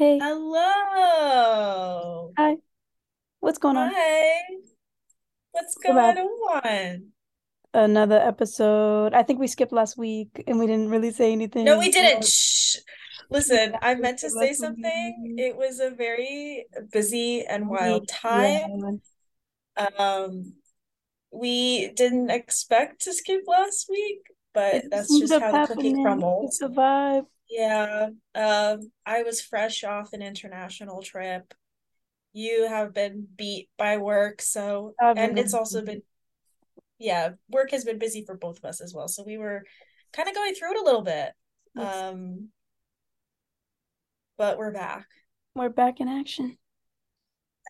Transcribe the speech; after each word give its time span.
Hey, 0.00 0.18
Hello. 0.22 1.90
hi. 2.36 2.56
What's 3.40 3.58
going 3.58 3.76
on? 3.76 3.88
Hi. 3.90 4.42
What's 5.52 5.74
going 5.76 5.98
on? 5.98 7.12
Another 7.72 8.16
episode. 8.18 9.14
I 9.14 9.22
think 9.22 9.38
we 9.38 9.46
skipped 9.46 9.72
last 9.72 9.96
week 9.96 10.42
and 10.46 10.58
we 10.58 10.66
didn't 10.66 10.88
really 10.88 11.12
say 11.12 11.30
anything. 11.32 11.66
No, 11.66 11.78
we 11.78 11.90
didn't. 11.90 12.24
Shh. 12.24 12.76
Listen, 13.30 13.74
I 13.82 13.94
meant 13.94 14.18
to 14.20 14.30
say 14.30 14.54
something. 14.54 15.36
It 15.38 15.56
was 15.56 15.78
a 15.78 15.90
very 15.90 16.66
busy 16.90 17.44
and 17.46 17.68
wild 17.68 18.08
Yeah. 18.24 18.66
time. 18.66 19.00
Um, 19.98 20.54
we 21.32 21.88
didn't 21.92 22.30
expect 22.30 23.02
to 23.02 23.12
skip 23.12 23.42
last 23.46 23.88
week, 23.88 24.20
but 24.52 24.84
that's 24.90 25.18
just 25.18 25.32
how 25.38 25.52
the 25.52 25.60
cookie 25.60 25.94
crumbled. 26.02 26.46
It's 26.46 26.60
vibe. 26.60 27.26
Yeah. 27.50 28.10
Um, 28.34 28.92
I 29.04 29.22
was 29.22 29.40
fresh 29.42 29.84
off 29.84 30.12
an 30.12 30.22
international 30.22 31.02
trip. 31.02 31.52
You 32.32 32.68
have 32.68 32.94
been 32.94 33.26
beat 33.36 33.68
by 33.76 33.96
work, 33.96 34.40
so 34.40 34.94
and 35.00 35.36
it's 35.36 35.52
also 35.52 35.82
been 35.82 36.02
yeah, 37.00 37.30
work 37.48 37.70
has 37.72 37.84
been 37.84 37.98
busy 37.98 38.24
for 38.24 38.36
both 38.36 38.58
of 38.58 38.64
us 38.64 38.80
as 38.80 38.94
well. 38.94 39.08
So 39.08 39.24
we 39.26 39.38
were 39.38 39.64
kind 40.12 40.28
of 40.28 40.34
going 40.34 40.54
through 40.54 40.72
it 40.72 40.80
a 40.80 40.84
little 40.84 41.02
bit. 41.02 41.32
Yes. 41.74 41.96
Um, 41.96 42.48
but 44.36 44.58
we're 44.58 44.72
back. 44.72 45.06
We're 45.54 45.70
back 45.70 46.00
in 46.00 46.08
action. 46.08 46.58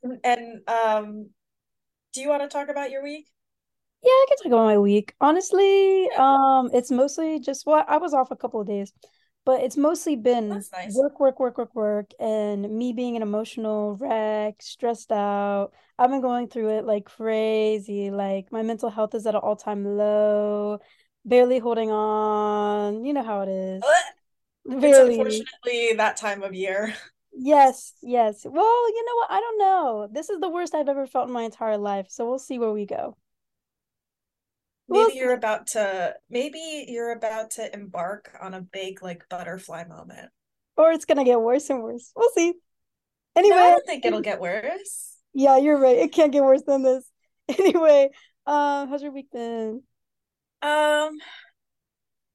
And, 0.02 0.18
and 0.24 0.68
um, 0.68 1.30
do 2.12 2.20
you 2.20 2.28
want 2.28 2.42
to 2.42 2.48
talk 2.48 2.68
about 2.68 2.90
your 2.90 3.02
week? 3.02 3.28
Yeah, 4.02 4.08
I 4.10 4.26
can 4.28 4.36
talk 4.38 4.46
about 4.46 4.64
my 4.64 4.78
week. 4.78 5.14
Honestly, 5.20 6.08
um, 6.18 6.70
it's 6.72 6.90
mostly 6.90 7.38
just 7.38 7.66
what 7.66 7.88
I 7.88 7.98
was 7.98 8.12
off 8.12 8.32
a 8.32 8.36
couple 8.36 8.60
of 8.60 8.66
days, 8.66 8.92
but 9.44 9.62
it's 9.62 9.76
mostly 9.76 10.16
been 10.16 10.48
nice. 10.48 10.94
work, 10.94 11.18
work, 11.18 11.40
work, 11.40 11.58
work, 11.58 11.74
work, 11.74 12.10
and 12.20 12.70
me 12.70 12.92
being 12.92 13.16
an 13.16 13.22
emotional 13.22 13.96
wreck, 13.96 14.60
stressed 14.60 15.12
out. 15.12 15.70
I've 15.98 16.10
been 16.10 16.20
going 16.20 16.48
through 16.48 16.78
it 16.78 16.84
like 16.84 17.04
crazy. 17.04 18.10
Like 18.10 18.52
my 18.52 18.62
mental 18.62 18.90
health 18.90 19.14
is 19.14 19.26
at 19.26 19.34
an 19.34 19.40
all-time 19.40 19.84
low, 19.84 20.80
barely 21.24 21.58
holding 21.58 21.90
on. 21.90 23.04
You 23.04 23.12
know 23.12 23.22
how 23.22 23.42
it 23.42 23.48
is. 23.48 23.82
It's 24.66 24.98
unfortunately 24.98 25.94
that 25.96 26.16
time 26.16 26.42
of 26.42 26.54
year. 26.54 26.94
Yes, 27.32 27.94
yes. 28.02 28.44
Well, 28.44 28.88
you 28.88 29.04
know 29.06 29.14
what? 29.16 29.30
I 29.30 29.40
don't 29.40 29.58
know. 29.58 30.08
This 30.12 30.30
is 30.30 30.40
the 30.40 30.48
worst 30.48 30.74
I've 30.74 30.88
ever 30.88 31.06
felt 31.06 31.28
in 31.28 31.32
my 31.32 31.42
entire 31.44 31.78
life, 31.78 32.06
so 32.10 32.28
we'll 32.28 32.38
see 32.38 32.58
where 32.58 32.72
we 32.72 32.86
go. 32.86 33.16
We'll 34.90 35.06
Maybe 35.06 35.18
you're 35.18 35.34
about 35.34 35.68
to, 35.68 36.14
maybe 36.28 36.84
you're 36.88 37.12
about 37.12 37.52
to 37.52 37.72
embark 37.72 38.36
on 38.42 38.54
a 38.54 38.60
big 38.60 39.02
like 39.02 39.22
butterfly 39.30 39.84
moment. 39.84 40.30
Or 40.76 40.90
it's 40.90 41.04
gonna 41.04 41.24
get 41.24 41.40
worse 41.40 41.70
and 41.70 41.82
worse. 41.82 42.12
We'll 42.16 42.30
see. 42.30 42.54
No, 43.36 43.42
I 43.42 43.70
don't 43.70 43.86
think 43.86 44.04
it'll 44.04 44.20
get 44.30 44.40
worse. 44.40 45.16
yeah, 45.32 45.56
you're 45.58 45.78
right. 45.78 45.96
It 45.96 46.12
can't 46.12 46.32
get 46.32 46.42
worse 46.44 46.62
than 46.66 46.82
this. 46.82 47.08
Anyway, 47.58 48.10
um, 48.46 48.88
how's 48.88 49.02
your 49.02 49.10
week 49.12 49.30
been? 49.32 49.82
Um, 50.62 51.16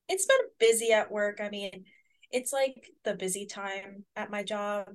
it's 0.10 0.26
been 0.26 0.38
busy 0.60 0.92
at 0.92 1.12
work. 1.12 1.40
I 1.42 1.50
mean, 1.50 1.86
it's 2.32 2.52
like 2.52 2.90
the 3.04 3.14
busy 3.16 3.46
time 3.46 4.06
at 4.16 4.30
my 4.32 4.44
job 4.44 4.90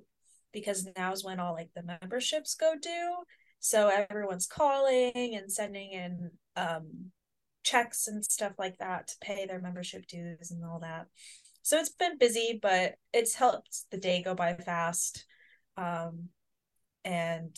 because 0.53 0.87
now's 0.97 1.25
when 1.25 1.41
all 1.41 1.55
like 1.55 1.71
the 1.75 1.83
memberships 1.83 2.55
go 2.55 2.75
due. 2.81 3.17
So 3.61 3.89
everyone's 3.89 4.47
calling 4.47 5.13
and 5.15 5.51
sending 5.51 5.93
in 5.93 6.31
um 6.57 7.13
checks 7.63 8.07
and 8.07 8.25
stuff 8.25 8.53
like 8.59 8.79
that 8.79 9.09
to 9.09 9.15
pay 9.21 9.47
their 9.47 9.61
membership 9.61 10.07
dues 10.07 10.51
and 10.51 10.65
all 10.65 10.81
that. 10.81 11.07
So 11.63 11.79
it's 11.79 11.91
been 11.91 12.19
busy, 12.19 12.59
but 12.61 12.95
it's 13.13 13.35
helped 13.35 13.85
the 13.91 13.99
day 13.99 14.23
go 14.23 14.35
by 14.35 14.55
fast. 14.55 15.27
Um, 15.77 16.29
and 17.05 17.57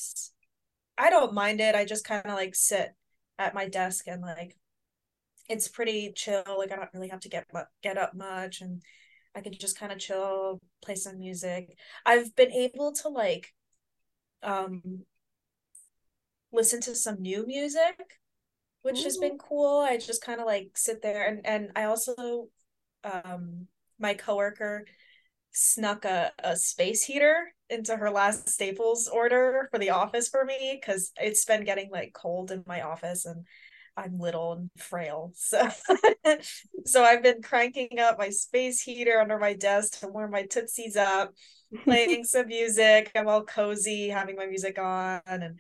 I 0.99 1.11
don't 1.11 1.35
mind 1.35 1.61
it. 1.61 1.75
I 1.75 1.85
just 1.85 2.05
kind 2.05 2.27
of 2.27 2.33
like 2.33 2.55
sit 2.55 2.95
at 3.39 3.55
my 3.55 3.69
desk 3.69 4.07
and 4.07 4.23
like 4.23 4.57
it's 5.49 5.69
pretty 5.69 6.13
chill. 6.15 6.45
Like 6.47 6.73
I 6.73 6.77
don't 6.77 6.95
really 6.95 7.09
have 7.09 7.21
to 7.21 7.29
get 7.29 7.47
get 7.83 7.99
up 7.99 8.15
much, 8.15 8.61
and 8.61 8.83
I 9.35 9.41
can 9.41 9.53
just 9.53 9.79
kind 9.79 9.93
of 9.93 9.99
chill, 9.99 10.61
play 10.85 10.95
some 10.95 11.19
music. 11.19 11.77
I've 12.07 12.35
been 12.37 12.53
able 12.53 12.93
to 13.03 13.09
like 13.09 13.53
um 14.43 15.05
listen 16.53 16.81
to 16.83 16.95
some 16.95 17.21
new 17.21 17.47
music, 17.47 17.97
which 18.83 19.05
has 19.05 19.17
been 19.17 19.39
cool. 19.39 19.81
I 19.81 19.97
just 19.97 20.23
kind 20.25 20.41
of 20.41 20.47
like 20.47 20.71
sit 20.77 21.03
there 21.03 21.27
and 21.27 21.47
and 21.47 21.71
I 21.77 21.85
also 21.85 22.49
um 23.05 23.67
my 23.99 24.15
coworker 24.15 24.85
snuck 25.53 26.05
a, 26.05 26.33
a 26.43 26.57
space 26.57 27.05
heater 27.05 27.53
into 27.69 27.97
her 27.97 28.11
last 28.11 28.49
Staples 28.49 29.09
order 29.09 29.69
for 29.71 29.79
the 29.79 29.91
office 29.91 30.29
for 30.29 30.45
me 30.45 30.79
because 30.81 31.13
it's 31.21 31.45
been 31.45 31.65
getting 31.65 31.91
like 31.91 32.13
cold 32.15 32.51
in 32.51 32.65
my 32.67 32.83
office 32.83 33.25
and 33.27 33.45
I'm 33.97 34.19
little 34.19 34.53
and 34.53 34.71
frail. 34.79 35.33
So 35.37 35.69
so 36.87 37.05
I've 37.05 37.23
been 37.23 37.43
cranking 37.43 37.99
up 37.99 38.19
my 38.19 38.31
space 38.31 38.81
heater 38.81 39.21
under 39.21 39.39
my 39.39 39.53
desk 39.55 40.01
to 40.01 40.09
warm 40.09 40.31
my 40.31 40.45
tootsies 40.47 40.97
up, 40.97 41.33
playing 41.85 42.25
some 42.25 42.47
music. 42.47 43.11
I'm 43.15 43.29
all 43.29 43.45
cozy, 43.45 44.09
having 44.09 44.37
my 44.37 44.47
music 44.47 44.79
on, 44.79 45.21
and 45.27 45.59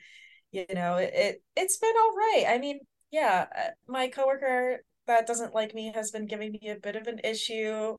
you 0.50 0.66
know, 0.74 0.96
it, 0.96 1.10
it 1.14 1.42
it's 1.56 1.78
been 1.78 1.94
all 1.96 2.16
right. 2.16 2.44
I 2.48 2.58
mean, 2.58 2.80
yeah, 3.12 3.46
uh, 3.56 3.70
my 3.86 4.08
coworker 4.08 4.78
that 5.06 5.26
doesn't 5.26 5.54
like 5.54 5.74
me 5.74 5.92
has 5.94 6.10
been 6.10 6.26
giving 6.26 6.52
me 6.52 6.70
a 6.70 6.76
bit 6.76 6.96
of 6.96 7.06
an 7.06 7.20
issue, 7.24 7.96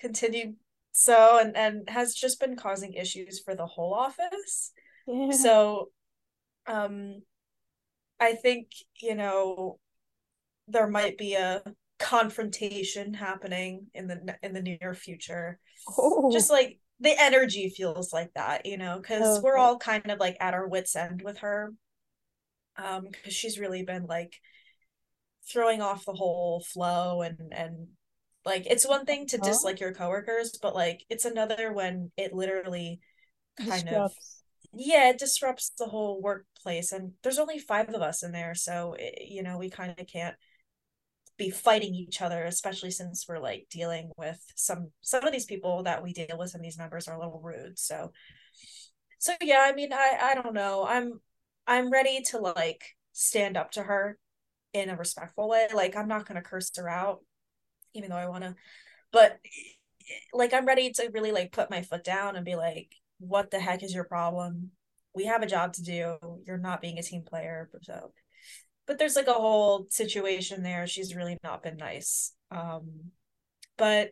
continued 0.00 0.56
so 0.92 1.38
and 1.38 1.56
and 1.56 1.88
has 1.90 2.14
just 2.14 2.40
been 2.40 2.56
causing 2.56 2.94
issues 2.94 3.40
for 3.40 3.54
the 3.54 3.66
whole 3.66 3.92
office. 3.94 4.72
yeah. 5.06 5.30
So 5.32 5.90
um 6.66 7.22
I 8.18 8.32
think, 8.34 8.68
you 9.02 9.14
know, 9.14 9.78
there 10.68 10.88
might 10.88 11.18
be 11.18 11.34
a 11.34 11.62
confrontation 11.98 13.14
happening 13.14 13.86
in 13.94 14.06
the 14.06 14.36
in 14.42 14.52
the 14.52 14.62
near 14.62 14.94
future. 14.94 15.58
Just 16.32 16.50
Oh, 16.50 16.54
like 16.54 16.78
the 17.00 17.14
energy 17.18 17.68
feels 17.68 18.12
like 18.12 18.32
that, 18.34 18.64
you 18.66 18.78
know, 18.78 18.98
because 18.98 19.40
we're 19.42 19.56
all 19.58 19.78
kind 19.78 20.10
of 20.10 20.18
like 20.18 20.36
at 20.40 20.54
our 20.54 20.66
wits' 20.66 20.96
end 20.96 21.22
with 21.22 21.38
her. 21.38 21.72
Um, 22.78 23.08
because 23.10 23.34
she's 23.34 23.58
really 23.58 23.82
been 23.82 24.06
like 24.06 24.34
throwing 25.50 25.80
off 25.80 26.04
the 26.04 26.12
whole 26.12 26.60
flow 26.60 27.22
and 27.22 27.52
and 27.52 27.88
like 28.44 28.66
it's 28.66 28.86
one 28.86 29.04
thing 29.04 29.26
to 29.26 29.38
Huh? 29.38 29.58
dislike 29.58 29.80
your 29.80 29.92
coworkers, 29.94 30.58
but 30.60 30.74
like 30.74 31.04
it's 31.08 31.24
another 31.24 31.72
when 31.72 32.10
it 32.16 32.32
literally 32.32 33.00
kind 33.56 33.88
of 33.88 34.12
yeah, 34.74 35.10
it 35.10 35.18
disrupts 35.18 35.72
the 35.78 35.86
whole 35.86 36.22
workplace 36.22 36.92
and 36.92 37.12
there's 37.22 37.38
only 37.38 37.58
five 37.58 37.88
of 37.90 38.02
us 38.02 38.22
in 38.22 38.32
there, 38.32 38.54
so 38.54 38.96
it, 38.98 39.28
you 39.28 39.42
know, 39.42 39.58
we 39.58 39.70
kind 39.70 39.94
of 39.98 40.06
can't 40.06 40.36
be 41.38 41.50
fighting 41.50 41.94
each 41.94 42.22
other, 42.22 42.44
especially 42.44 42.90
since 42.90 43.26
we're 43.28 43.38
like 43.38 43.66
dealing 43.70 44.10
with 44.16 44.40
some 44.56 44.90
some 45.02 45.24
of 45.24 45.32
these 45.32 45.44
people 45.44 45.82
that 45.82 46.02
we 46.02 46.12
deal 46.14 46.36
with, 46.38 46.50
some 46.50 46.60
of 46.60 46.64
these 46.64 46.78
members 46.78 47.08
are 47.08 47.14
a 47.16 47.18
little 47.18 47.40
rude. 47.42 47.78
So 47.78 48.12
so 49.18 49.32
yeah, 49.40 49.60
I 49.64 49.72
mean, 49.72 49.92
I 49.92 50.18
I 50.20 50.34
don't 50.34 50.54
know. 50.54 50.84
I'm 50.86 51.20
I'm 51.66 51.90
ready 51.90 52.22
to 52.30 52.38
like 52.38 52.96
stand 53.12 53.56
up 53.56 53.72
to 53.72 53.82
her 53.82 54.18
in 54.72 54.90
a 54.90 54.96
respectful 54.96 55.48
way. 55.48 55.68
Like 55.74 55.96
I'm 55.96 56.08
not 56.08 56.26
gonna 56.26 56.42
curse 56.42 56.70
her 56.76 56.88
out, 56.88 57.20
even 57.94 58.10
though 58.10 58.16
I 58.16 58.28
wanna, 58.28 58.54
but 59.12 59.38
like 60.32 60.54
I'm 60.54 60.66
ready 60.66 60.90
to 60.92 61.10
really 61.12 61.32
like 61.32 61.52
put 61.52 61.70
my 61.70 61.82
foot 61.82 62.04
down 62.04 62.36
and 62.36 62.44
be 62.44 62.54
like, 62.56 62.94
what 63.18 63.50
the 63.50 63.58
heck 63.58 63.82
is 63.82 63.94
your 63.94 64.04
problem? 64.04 64.70
We 65.14 65.24
have 65.24 65.42
a 65.42 65.46
job 65.46 65.72
to 65.74 65.82
do. 65.82 66.16
You're 66.46 66.58
not 66.58 66.82
being 66.82 66.98
a 66.98 67.02
team 67.02 67.22
player. 67.22 67.70
So 67.82 68.12
but 68.86 68.98
there's 68.98 69.16
like 69.16 69.26
a 69.26 69.32
whole 69.32 69.86
situation 69.90 70.62
there. 70.62 70.86
She's 70.86 71.14
really 71.14 71.36
not 71.42 71.62
been 71.62 71.76
nice. 71.76 72.32
Um, 72.50 73.10
but 73.76 74.10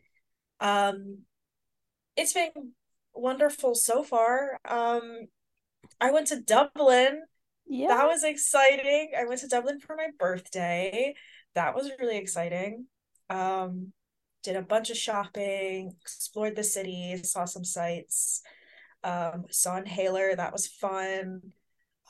um, 0.61 1.19
it's 2.17 2.33
been 2.33 2.51
wonderful 3.15 3.75
so 3.75 4.03
far. 4.03 4.59
Um, 4.69 5.29
I 6.01 6.11
went 6.11 6.29
to 6.29 6.41
Dublin. 6.41 7.23
Yeah. 7.67 7.89
That 7.89 8.07
was 8.07 8.25
exciting. 8.25 9.13
I 9.19 9.25
went 9.25 9.41
to 9.41 9.49
Dublin 9.49 9.81
for 9.81 9.97
my 9.97 10.09
birthday. 10.19 11.15
That 11.55 11.75
was 11.75 11.91
really 11.99 12.19
exciting. 12.19 12.87
Um, 13.31 13.93
did 14.43 14.57
a 14.57 14.63
bunch 14.63 14.91
of 14.91 14.97
shopping, 14.97 15.97
explored 16.01 16.57
the 16.57 16.65
city, 16.65 17.19
saw 17.25 17.47
some 17.47 17.65
sights. 17.65 18.43
Um, 19.03 19.45
saw 19.51 19.77
Inhaler. 19.77 20.35
That 20.35 20.53
was 20.53 20.67
fun. 20.67 21.41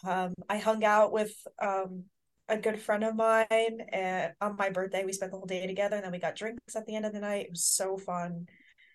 Um, 0.05 0.35
I 0.49 0.59
hung 0.59 0.85
out 0.85 1.13
with 1.13 1.35
um, 1.63 2.05
a 2.49 2.59
good 2.59 2.81
friend 2.81 3.05
of 3.05 3.17
mine, 3.17 3.47
and 3.93 4.33
on 4.41 4.57
my 4.57 4.71
birthday, 4.71 5.05
we 5.05 5.13
spent 5.13 5.33
the 5.33 5.39
whole 5.39 5.47
day 5.47 5.67
together, 5.67 5.97
and 5.97 6.05
then 6.05 6.13
we 6.13 6.19
got 6.19 6.37
drinks 6.37 6.77
at 6.77 6.87
the 6.87 6.95
end 6.95 7.07
of 7.07 7.13
the 7.13 7.21
night. 7.21 7.47
It 7.47 7.51
was 7.51 7.65
so 7.65 7.97
fun. 7.97 8.47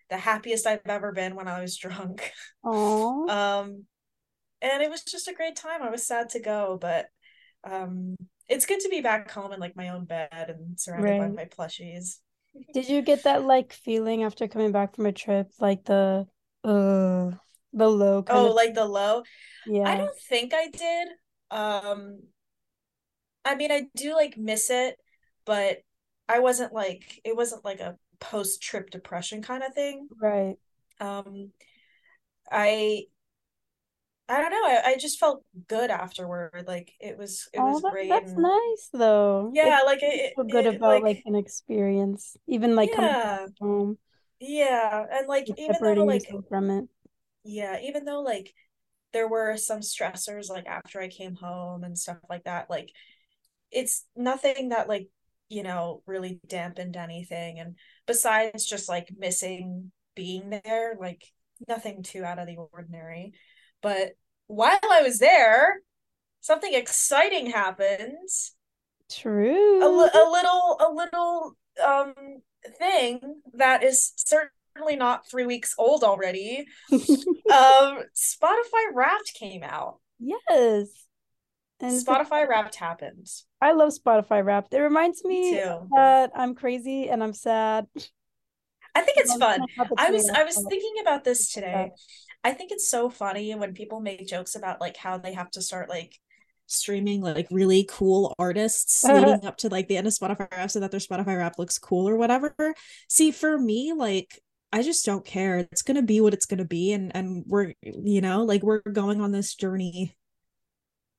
The 0.10 0.18
happiest 0.18 0.68
I've 0.68 0.82
ever 0.86 1.12
been 1.12 1.36
when 1.36 1.48
I 1.48 1.62
was 1.62 1.78
drunk. 1.78 2.32
Oh, 2.64 3.28
um, 3.28 3.86
and 4.62 4.82
it 4.82 4.90
was 4.90 5.04
just 5.04 5.28
a 5.28 5.34
great 5.34 5.56
time. 5.56 5.82
I 5.82 5.90
was 5.90 6.06
sad 6.06 6.30
to 6.30 6.40
go, 6.40 6.78
but 6.80 7.08
um, 7.64 8.16
it's 8.48 8.66
good 8.66 8.80
to 8.82 8.90
be 8.90 9.02
back 9.02 9.30
home 9.32 9.54
in 9.54 9.60
like 9.60 9.76
my 9.76 9.90
own 9.90 10.06
bed 10.06 10.50
and 10.50 10.80
surrounded 10.80 11.18
by 11.18 11.28
my 11.30 11.46
plushies. 11.46 12.20
Did 12.74 12.90
you 12.90 13.02
get 13.02 13.24
that 13.24 13.44
like 13.44 13.74
feeling 13.74 14.24
after 14.24 14.48
coming 14.48 14.72
back 14.72 14.96
from 14.96 15.06
a 15.06 15.12
trip, 15.12 15.52
like 15.60 15.86
the 15.86 16.28
uh? 16.64 17.32
The 17.72 17.88
low 17.88 18.26
Oh, 18.28 18.52
like 18.54 18.74
the 18.74 18.86
low? 18.86 19.24
Yeah, 19.68 19.88
I 19.88 19.96
don't 19.96 20.20
think 20.28 20.54
I 20.56 20.68
did. 20.70 21.08
Um, 21.52 22.24
I 23.46 23.56
mean, 23.56 23.72
I 23.72 23.88
do 23.96 24.14
like 24.16 24.38
miss 24.38 24.70
it, 24.70 24.98
but 25.46 25.80
I 26.28 26.40
wasn't 26.40 26.74
like 26.74 27.22
it 27.24 27.36
wasn't 27.36 27.64
like 27.64 27.80
a 27.80 27.98
post-trip 28.20 28.90
depression 28.90 29.42
kind 29.42 29.64
of 29.64 29.74
thing. 29.74 30.10
Right. 30.20 30.58
Um, 31.00 31.52
I 32.52 33.06
I 34.30 34.42
don't 34.42 34.52
know. 34.52 34.66
I, 34.66 34.92
I 34.92 34.98
just 34.98 35.20
felt 35.20 35.44
good 35.68 35.90
afterward. 35.92 36.66
Like 36.68 36.94
it 37.00 37.18
was 37.18 37.50
it 37.54 37.62
Oh, 37.62 37.66
was 37.66 37.82
that 37.82 37.92
great 37.92 38.10
that's 38.10 38.38
and 38.38 38.38
nice 38.38 38.90
though. 38.94 39.58
It 39.64 39.76
yeah, 39.76 39.82
like 39.86 40.00
makes 40.02 40.30
it, 40.30 40.34
feel 40.36 40.46
good 40.46 40.68
it 40.72 40.82
about 40.82 41.02
like 41.02 41.04
like 41.04 41.22
an 41.26 41.36
experience, 41.36 42.38
even 42.48 42.76
like 42.76 42.92
coming 42.92 43.18
yeah, 43.18 43.48
home, 43.60 43.98
yeah. 44.40 45.06
And 45.12 45.28
like 45.28 45.48
like 45.48 45.56
even 45.58 45.84
though 45.84 46.04
like 46.06 46.26
from 46.50 46.70
it. 46.72 46.90
yeah, 47.44 47.80
even 47.84 48.06
though 48.06 48.22
like 48.22 48.54
there 49.14 49.28
were 49.28 49.58
some 49.58 49.80
stressors 49.82 50.50
like 50.50 50.68
after 50.68 51.02
I 51.02 51.10
came 51.10 51.36
home 51.36 51.84
and 51.84 51.98
stuff 51.98 52.18
like 52.30 52.46
that, 52.46 52.70
like 52.70 52.92
it's 53.72 54.06
nothing 54.16 54.70
that 54.70 54.90
like, 54.90 55.10
you 55.50 55.64
know, 55.64 56.04
really 56.08 56.40
dampened 56.48 56.98
anything. 56.98 57.60
And 57.60 57.76
besides 58.08 58.66
just 58.66 58.90
like 58.90 59.10
missing 59.18 59.92
being 60.16 60.50
there, 60.66 60.96
like 61.00 61.24
nothing 61.68 62.04
too 62.04 62.24
out 62.26 62.40
of 62.40 62.48
the 62.48 62.58
ordinary. 62.74 63.34
But 63.82 64.12
while 64.48 64.80
I 64.92 65.02
was 65.02 65.20
there, 65.20 65.82
something 66.42 66.74
exciting 66.74 67.52
happened. 67.52 68.18
A, 69.10 69.14
True. 69.14 70.04
li- 70.04 70.12
a 70.14 70.30
little 70.30 70.78
a 70.80 70.90
little 70.94 71.58
um 71.86 72.14
thing 72.78 73.42
that 73.54 73.84
is 73.84 74.14
certainly 74.18 74.96
not 74.96 75.28
three 75.30 75.46
weeks 75.46 75.76
old 75.78 76.04
already. 76.04 76.66
Um 77.52 78.04
Spotify 78.16 78.94
Wrapped 78.94 79.34
came 79.34 79.64
out. 79.64 80.00
Yes. 80.20 80.88
And 81.80 82.06
like 82.06 82.28
Spotify 82.28 82.48
Wrapped 82.48 82.76
happened. 82.76 83.28
I 83.62 83.72
love 83.72 83.92
Spotify 83.92 84.46
Wrapped. 84.46 84.74
It 84.74 84.82
reminds 84.82 85.24
Me 85.26 85.54
me 85.54 85.60
that 85.96 86.32
I'm 86.36 86.54
crazy 86.54 87.10
and 87.10 87.24
I'm 87.24 87.34
sad. 87.34 87.88
I 88.94 89.02
think 89.02 89.18
it's 89.18 89.32
Like, 89.36 89.60
fun. 89.60 89.68
I 89.98 90.12
was 90.12 90.30
I 90.30 90.44
was 90.44 90.56
thinking 90.70 90.96
about 91.02 91.24
this 91.24 91.52
today. 91.52 91.92
I 92.44 92.52
think 92.52 92.72
it's 92.72 92.90
so 92.90 93.10
funny 93.10 93.54
when 93.56 93.74
people 93.74 94.00
make 94.00 94.28
jokes 94.28 94.56
about 94.56 94.80
like 94.80 94.98
how 94.98 95.18
they 95.18 95.34
have 95.34 95.52
to 95.52 95.62
start 95.62 95.90
like 95.90 96.18
streaming 96.68 97.20
like 97.22 97.48
really 97.50 97.86
cool 97.90 98.34
artists 98.38 99.04
leading 99.08 99.46
up 99.46 99.58
to 99.58 99.70
like 99.70 99.88
the 99.88 99.98
end 99.98 100.08
of 100.08 100.14
Spotify 100.14 100.50
Wrapped 100.52 100.72
so 100.72 100.80
that 100.80 100.92
their 100.92 101.00
Spotify 101.00 101.38
Wrapped 101.38 101.60
looks 101.60 101.80
cool 101.80 102.08
or 102.08 102.16
whatever. 102.16 102.54
See, 103.08 103.32
for 103.32 103.58
me, 103.58 103.94
like 103.94 104.40
I 104.72 104.84
just 104.84 105.06
don't 105.06 105.26
care. 105.26 105.58
It's 105.58 105.82
gonna 105.82 106.04
be 106.04 106.22
what 106.22 106.34
it's 106.34 106.46
gonna 106.46 106.66
be, 106.66 106.94
and 106.94 107.16
and 107.16 107.44
we're 107.48 107.74
you 107.82 108.22
know 108.22 108.44
like 108.44 108.64
we're 108.64 108.82
going 108.82 109.20
on 109.20 109.32
this 109.32 109.56
journey, 109.56 110.16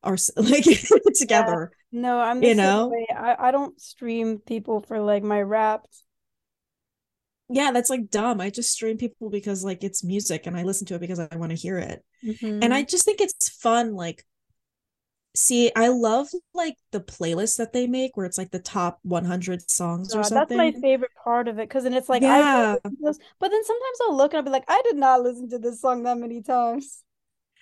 our 0.03 0.17
like 0.37 0.65
together. 1.15 1.73
No, 1.93 2.21
I'm 2.21 2.43
You 2.43 2.55
know? 2.55 2.93
I, 3.17 3.37
I 3.49 3.51
don't 3.51 3.79
stream 3.81 4.39
people 4.39 4.83
for 4.83 5.01
like 5.01 5.25
my 5.25 5.43
Wrapped. 5.43 6.05
Yeah, 7.51 7.73
that's 7.73 7.91
like 7.91 8.11
dumb. 8.11 8.41
I 8.41 8.51
just 8.51 8.73
stream 8.73 8.97
people 8.97 9.31
because 9.31 9.65
like 9.65 9.83
it's 9.85 10.05
music 10.05 10.47
and 10.47 10.57
I 10.57 10.63
listen 10.63 10.87
to 10.89 10.95
it 10.95 11.01
because 11.01 11.19
I 11.19 11.29
want 11.37 11.51
to 11.51 11.57
hear 11.57 11.79
it. 11.79 12.05
Mhm. 12.25 12.63
and 12.63 12.75
i 12.75 12.83
just 12.83 13.07
think 13.07 13.19
it's 13.21 13.49
fun 13.49 13.95
like 13.95 14.27
see 15.35 15.71
i 15.77 15.89
love 15.89 16.29
like 16.55 16.75
the 16.91 17.01
playlist 17.01 17.57
that 17.57 17.73
they 17.73 17.87
make 17.87 18.17
where 18.17 18.27
it's 18.27 18.37
like 18.37 18.51
the 18.51 18.59
top 18.59 18.99
100 19.05 19.71
songs 19.71 20.13
or 20.15 20.23
God, 20.23 20.33
that's 20.33 20.51
my 20.51 20.73
favorite 20.73 21.13
part 21.25 21.49
of 21.49 21.59
it 21.59 21.69
because 21.69 21.85
then 21.85 21.95
it's 21.95 22.09
like 22.09 22.21
yeah 22.23 22.75
listen 22.85 22.97
to 22.99 23.03
this, 23.05 23.19
but 23.39 23.49
then 23.51 23.65
sometimes 23.65 23.99
I'll 24.03 24.17
look 24.17 24.33
and 24.33 24.39
I'll 24.39 24.45
be 24.45 24.51
like, 24.51 24.65
I 24.69 24.83
did 24.85 24.97
not 24.97 25.23
listen 25.23 25.49
to 25.51 25.59
this 25.59 25.81
song 25.81 26.03
that 26.03 26.19
many 26.19 26.43
times. 26.43 27.03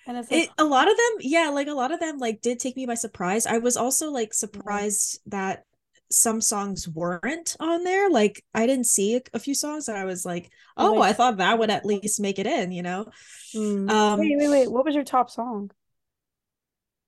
And 0.07 0.17
it's 0.17 0.31
like, 0.31 0.45
it, 0.45 0.49
a 0.57 0.63
lot 0.65 0.89
of 0.89 0.97
them 0.97 1.17
yeah 1.19 1.49
like 1.49 1.67
a 1.67 1.73
lot 1.73 1.91
of 1.91 1.99
them 1.99 2.17
like 2.17 2.41
did 2.41 2.59
take 2.59 2.75
me 2.75 2.85
by 2.87 2.95
surprise 2.95 3.45
i 3.45 3.59
was 3.59 3.77
also 3.77 4.09
like 4.11 4.33
surprised 4.33 5.19
that 5.27 5.63
some 6.11 6.41
songs 6.41 6.87
weren't 6.87 7.55
on 7.59 7.83
there 7.83 8.09
like 8.09 8.43
i 8.53 8.65
didn't 8.65 8.87
see 8.87 9.15
a, 9.15 9.21
a 9.33 9.39
few 9.39 9.53
songs 9.53 9.85
that 9.85 9.95
i 9.95 10.05
was 10.05 10.25
like 10.25 10.49
oh 10.77 10.93
Like- 10.93 11.09
i 11.11 11.13
thought 11.13 11.37
that 11.37 11.59
would 11.59 11.69
at 11.69 11.85
least 11.85 12.19
make 12.19 12.39
it 12.39 12.47
in 12.47 12.71
you 12.71 12.81
know 12.81 13.09
hmm. 13.53 13.89
um 13.89 14.19
Wait, 14.19 14.35
wait, 14.37 14.49
wait. 14.49 14.71
What 14.71 14.85
was 14.85 14.95
your 14.95 15.03
top 15.03 15.29
song? 15.29 15.71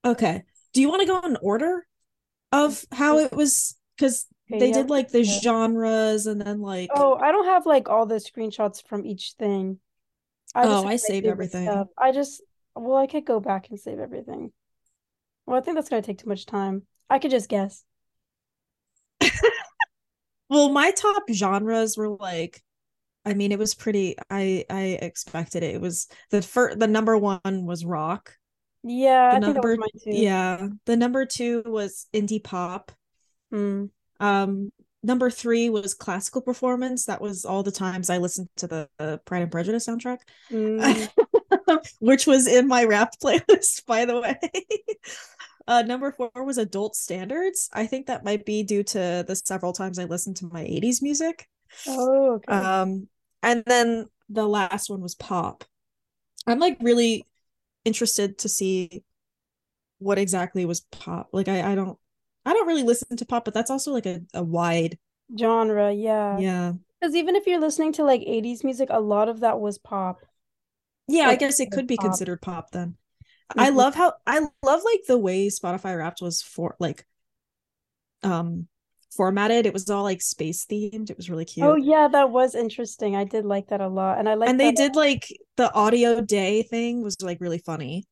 okay 0.05 0.43
do 0.73 0.81
you 0.81 0.89
want 0.89 1.01
to 1.01 1.07
go 1.07 1.19
in 1.21 1.37
order 1.41 1.85
of 2.51 2.83
how 2.91 3.19
it 3.19 3.31
was 3.31 3.75
because 3.97 4.27
Okay, 4.51 4.59
they 4.59 4.67
yeah, 4.67 4.73
did 4.73 4.89
like 4.89 5.09
the 5.09 5.23
yeah. 5.23 5.39
genres 5.39 6.25
and 6.27 6.41
then 6.41 6.59
like 6.59 6.89
Oh, 6.93 7.15
I 7.15 7.31
don't 7.31 7.45
have 7.45 7.65
like 7.65 7.87
all 7.87 8.05
the 8.05 8.15
screenshots 8.15 8.85
from 8.85 9.05
each 9.05 9.35
thing. 9.39 9.79
I 10.53 10.63
Oh, 10.65 10.81
I 10.81 10.83
my 10.83 10.95
saved 10.97 11.25
everything. 11.25 11.63
stuff. 11.63 11.87
I 11.97 12.11
just, 12.11 12.41
well, 12.75 12.97
I 12.97 13.07
could 13.07 13.25
go 13.25 13.39
back 13.39 13.69
and 13.69 13.79
save 13.79 13.99
everything. 13.99 14.51
Well, 15.45 15.57
I 15.57 15.61
think 15.61 15.75
that's 15.77 15.87
gonna 15.87 16.01
take 16.01 16.17
too 16.17 16.27
much 16.27 16.45
time. 16.45 16.85
I 17.09 17.19
could 17.19 17.31
just 17.31 17.47
guess. 17.47 17.85
Well, 20.51 20.69
my 20.69 20.91
top 20.91 21.23
genres 21.31 21.95
were 21.95 22.09
like, 22.09 22.61
I 23.25 23.33
mean, 23.35 23.53
it 23.53 23.59
was 23.59 23.73
pretty. 23.73 24.17
I 24.29 24.65
I 24.69 24.99
expected 25.01 25.63
it. 25.63 25.75
It 25.75 25.81
was 25.81 26.07
the 26.29 26.41
first. 26.41 26.77
The 26.77 26.87
number 26.87 27.17
one 27.17 27.65
was 27.65 27.85
rock. 27.85 28.35
Yeah, 28.83 29.31
The 29.31 29.37
I 29.37 29.39
think 29.39 29.53
that 29.55 29.63
was 29.63 29.77
number, 29.79 29.87
yeah. 30.05 30.67
The 30.85 30.97
number 30.97 31.25
two 31.25 31.63
was 31.65 32.07
indie 32.13 32.43
pop. 32.43 32.91
Hmm. 33.51 33.85
Um, 34.19 34.71
number 35.03 35.29
three 35.29 35.69
was 35.69 35.93
classical 35.93 36.41
performance. 36.41 37.05
That 37.05 37.21
was 37.21 37.45
all 37.45 37.63
the 37.63 37.71
times 37.71 38.09
I 38.09 38.17
listened 38.17 38.49
to 38.57 38.67
the, 38.67 38.89
the 38.97 39.21
Pride 39.25 39.43
and 39.43 39.51
Prejudice 39.51 39.87
soundtrack, 39.87 40.19
Mm. 40.51 41.09
which 41.99 42.27
was 42.27 42.47
in 42.47 42.67
my 42.67 42.83
rap 42.85 43.13
playlist, 43.23 43.85
by 43.85 44.05
the 44.05 44.19
way. 44.19 44.39
Uh, 45.67 45.83
number 45.83 46.11
four 46.11 46.31
was 46.43 46.57
adult 46.57 46.95
standards. 46.95 47.69
I 47.73 47.85
think 47.85 48.07
that 48.07 48.25
might 48.25 48.45
be 48.45 48.63
due 48.63 48.83
to 48.83 49.23
the 49.27 49.35
several 49.35 49.73
times 49.73 49.99
I 49.99 50.05
listened 50.05 50.37
to 50.37 50.45
my 50.47 50.63
80s 50.63 51.01
music. 51.01 51.47
Oh, 51.87 52.35
okay. 52.35 52.53
Um, 52.53 53.07
and 53.43 53.63
then 53.65 54.07
the 54.29 54.47
last 54.47 54.89
one 54.89 55.01
was 55.01 55.15
pop. 55.15 55.63
I'm 56.47 56.59
like 56.59 56.77
really 56.81 57.25
interested 57.85 58.39
to 58.39 58.49
see 58.49 59.03
what 59.99 60.17
exactly 60.17 60.65
was 60.65 60.81
pop. 60.91 61.29
Like 61.31 61.47
I, 61.47 61.71
I 61.71 61.75
don't 61.75 61.97
I 62.45 62.53
don't 62.53 62.67
really 62.67 62.83
listen 62.83 63.17
to 63.17 63.25
pop, 63.25 63.45
but 63.45 63.53
that's 63.53 63.69
also 63.69 63.91
like 63.91 64.07
a, 64.07 64.21
a 64.33 64.43
wide 64.43 64.97
Genre, 65.37 65.93
yeah. 65.93 66.37
yeah. 66.39 66.73
Because 66.99 67.15
even 67.15 67.35
if 67.35 67.47
you're 67.47 67.59
listening 67.59 67.93
to 67.93 68.03
like 68.03 68.21
80s 68.21 68.63
music, 68.63 68.89
a 68.91 68.99
lot 68.99 69.29
of 69.29 69.39
that 69.41 69.59
was 69.59 69.77
pop. 69.77 70.19
Yeah, 71.07 71.27
I 71.27 71.35
guess 71.35 71.59
it 71.59 71.71
could 71.71 71.87
be 71.87 71.97
pop. 71.97 72.05
considered 72.05 72.41
pop 72.41 72.71
then. 72.71 72.95
I 73.57 73.69
Mhm. 73.69 73.71
love 73.71 73.95
how 73.95 74.13
I 74.27 74.39
love 74.63 74.81
like 74.85 75.01
the 75.07 75.17
way 75.17 75.47
Spotify 75.47 75.97
Wrapped 75.97 76.21
was 76.21 76.41
for 76.41 76.75
like 76.79 77.05
um 78.23 78.67
formatted. 79.15 79.65
It 79.65 79.73
was 79.73 79.89
all 79.89 80.03
like 80.03 80.21
space 80.21 80.65
themed. 80.65 81.09
It 81.09 81.17
was 81.17 81.29
really 81.29 81.45
cute. 81.45 81.61
Oh 81.61 81.75
yeah, 81.75 82.09
that 82.09 82.29
was 82.29 82.55
interesting. 82.55 83.15
I 83.15 83.23
did 83.23 83.45
like 83.45 83.67
that 83.67 83.79
a 83.79 83.87
lot. 83.87 84.19
And 84.19 84.27
I 84.27 84.33
like 84.33 84.55
and 84.55 84.59
they 84.59 84.71
did 84.71 84.95
like 84.95 85.27
the 85.57 85.71
audio 85.73 86.21
day 86.21 86.63
thing 86.63 87.01
was 87.03 87.15
like 87.21 87.39
really 87.41 87.57
funny 87.59 88.05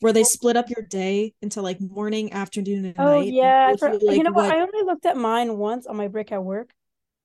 where 0.00 0.12
they 0.12 0.24
split 0.24 0.56
up 0.56 0.70
your 0.70 0.84
day 0.86 1.34
into 1.42 1.60
like 1.62 1.80
morning 1.80 2.32
afternoon 2.32 2.84
and 2.86 2.98
Oh 2.98 3.10
night 3.10 3.36
and 3.40 3.54
yeah, 3.58 3.76
for, 3.76 3.96
you, 4.00 4.10
you 4.10 4.22
know 4.22 4.32
what? 4.32 4.50
I 4.50 4.60
only 4.60 4.82
looked 4.84 5.06
at 5.06 5.16
mine 5.16 5.56
once 5.58 5.86
on 5.86 5.96
my 5.96 6.08
break 6.08 6.32
at 6.32 6.44
work. 6.44 6.72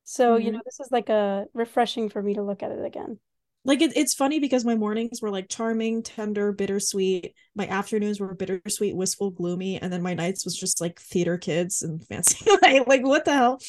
So, 0.06 0.38
you 0.38 0.52
Mhm. 0.52 0.54
know, 0.54 0.62
this 0.66 0.80
is 0.80 0.92
like 0.92 1.10
a 1.10 1.48
refreshing 1.54 2.10
for 2.10 2.22
me 2.24 2.36
to 2.36 2.44
look 2.44 2.64
at 2.64 2.72
it 2.72 2.86
again. 2.86 3.20
Like 3.66 3.82
it, 3.82 3.92
it's 3.98 4.14
funny 4.14 4.40
because 4.40 4.64
my 4.64 4.76
mornings 4.76 5.22
were 5.22 5.30
like 5.32 5.50
charming 5.50 6.02
tender 6.04 6.54
bittersweet 6.54 7.34
my 7.56 7.68
afternoons 7.68 8.20
were 8.20 8.34
bittersweet 8.34 8.96
wistful 8.96 9.32
gloomy 9.32 9.82
and 9.82 9.92
then 9.92 10.02
my 10.02 10.14
nights 10.14 10.46
was 10.46 10.56
just 10.56 10.80
like 10.80 10.98
theater 11.00 11.38
kids 11.38 11.82
and 11.82 12.06
fancy 12.08 12.50
like, 12.62 12.88
like 12.88 13.04
what 13.04 13.26
the 13.26 13.34
hell 13.34 13.60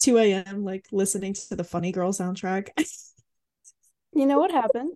2 0.00 0.18
a.m 0.18 0.62
like 0.64 0.84
listening 0.92 1.32
to 1.32 1.56
the 1.56 1.64
funny 1.64 1.92
girl 1.92 2.12
soundtrack 2.12 2.68
You 4.16 4.26
know 4.26 4.38
what 4.38 4.52
happens? 4.52 4.92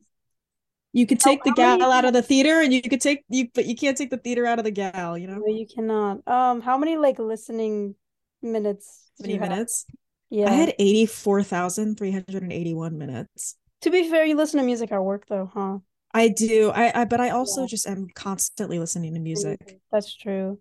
you 0.93 1.05
could 1.07 1.19
take 1.21 1.43
the 1.45 1.51
how 1.51 1.57
many- 1.57 1.79
gal 1.81 1.93
out 1.93 2.05
of 2.05 2.13
the 2.13 2.23
theater 2.23 2.61
and 2.61 2.73
you 2.73 2.81
could 2.83 3.01
take 3.01 3.25
you 3.29 3.49
but 3.55 3.67
you 3.67 3.75
can't 3.77 3.97
take 3.97 4.11
the 4.11 4.17
theater 4.17 4.47
out 4.47 4.59
of 4.59 4.65
the 4.65 4.71
gal 4.71 5.17
you 5.19 5.27
know 5.27 5.39
No, 5.39 5.47
you 5.47 5.67
cannot. 5.73 6.27
Um, 6.27 6.61
how 6.61 6.79
many 6.79 6.97
like 6.97 7.19
listening 7.19 7.95
minutes 8.43 9.11
many 9.19 9.35
you 9.35 9.41
have? 9.41 9.49
minutes 9.51 9.87
Yeah. 10.31 10.47
I 10.47 10.51
had 10.53 10.75
84,381 10.79 12.99
minutes. 12.99 13.57
To 13.81 13.91
be 13.91 14.09
fair, 14.09 14.25
you 14.25 14.37
listen 14.37 14.59
to 14.61 14.65
music 14.65 14.93
at 14.93 15.03
work 15.03 15.27
though, 15.27 15.47
huh? 15.53 15.79
I 16.15 16.29
do. 16.29 16.71
I, 16.71 17.03
I 17.03 17.05
but 17.05 17.21
I 17.21 17.31
also 17.31 17.63
Yeah. 17.63 17.67
just 17.67 17.87
am 17.87 18.09
constantly 18.15 18.79
listening 18.79 19.15
to 19.15 19.21
music. 19.21 19.79
That's 19.91 20.15
true. 20.15 20.61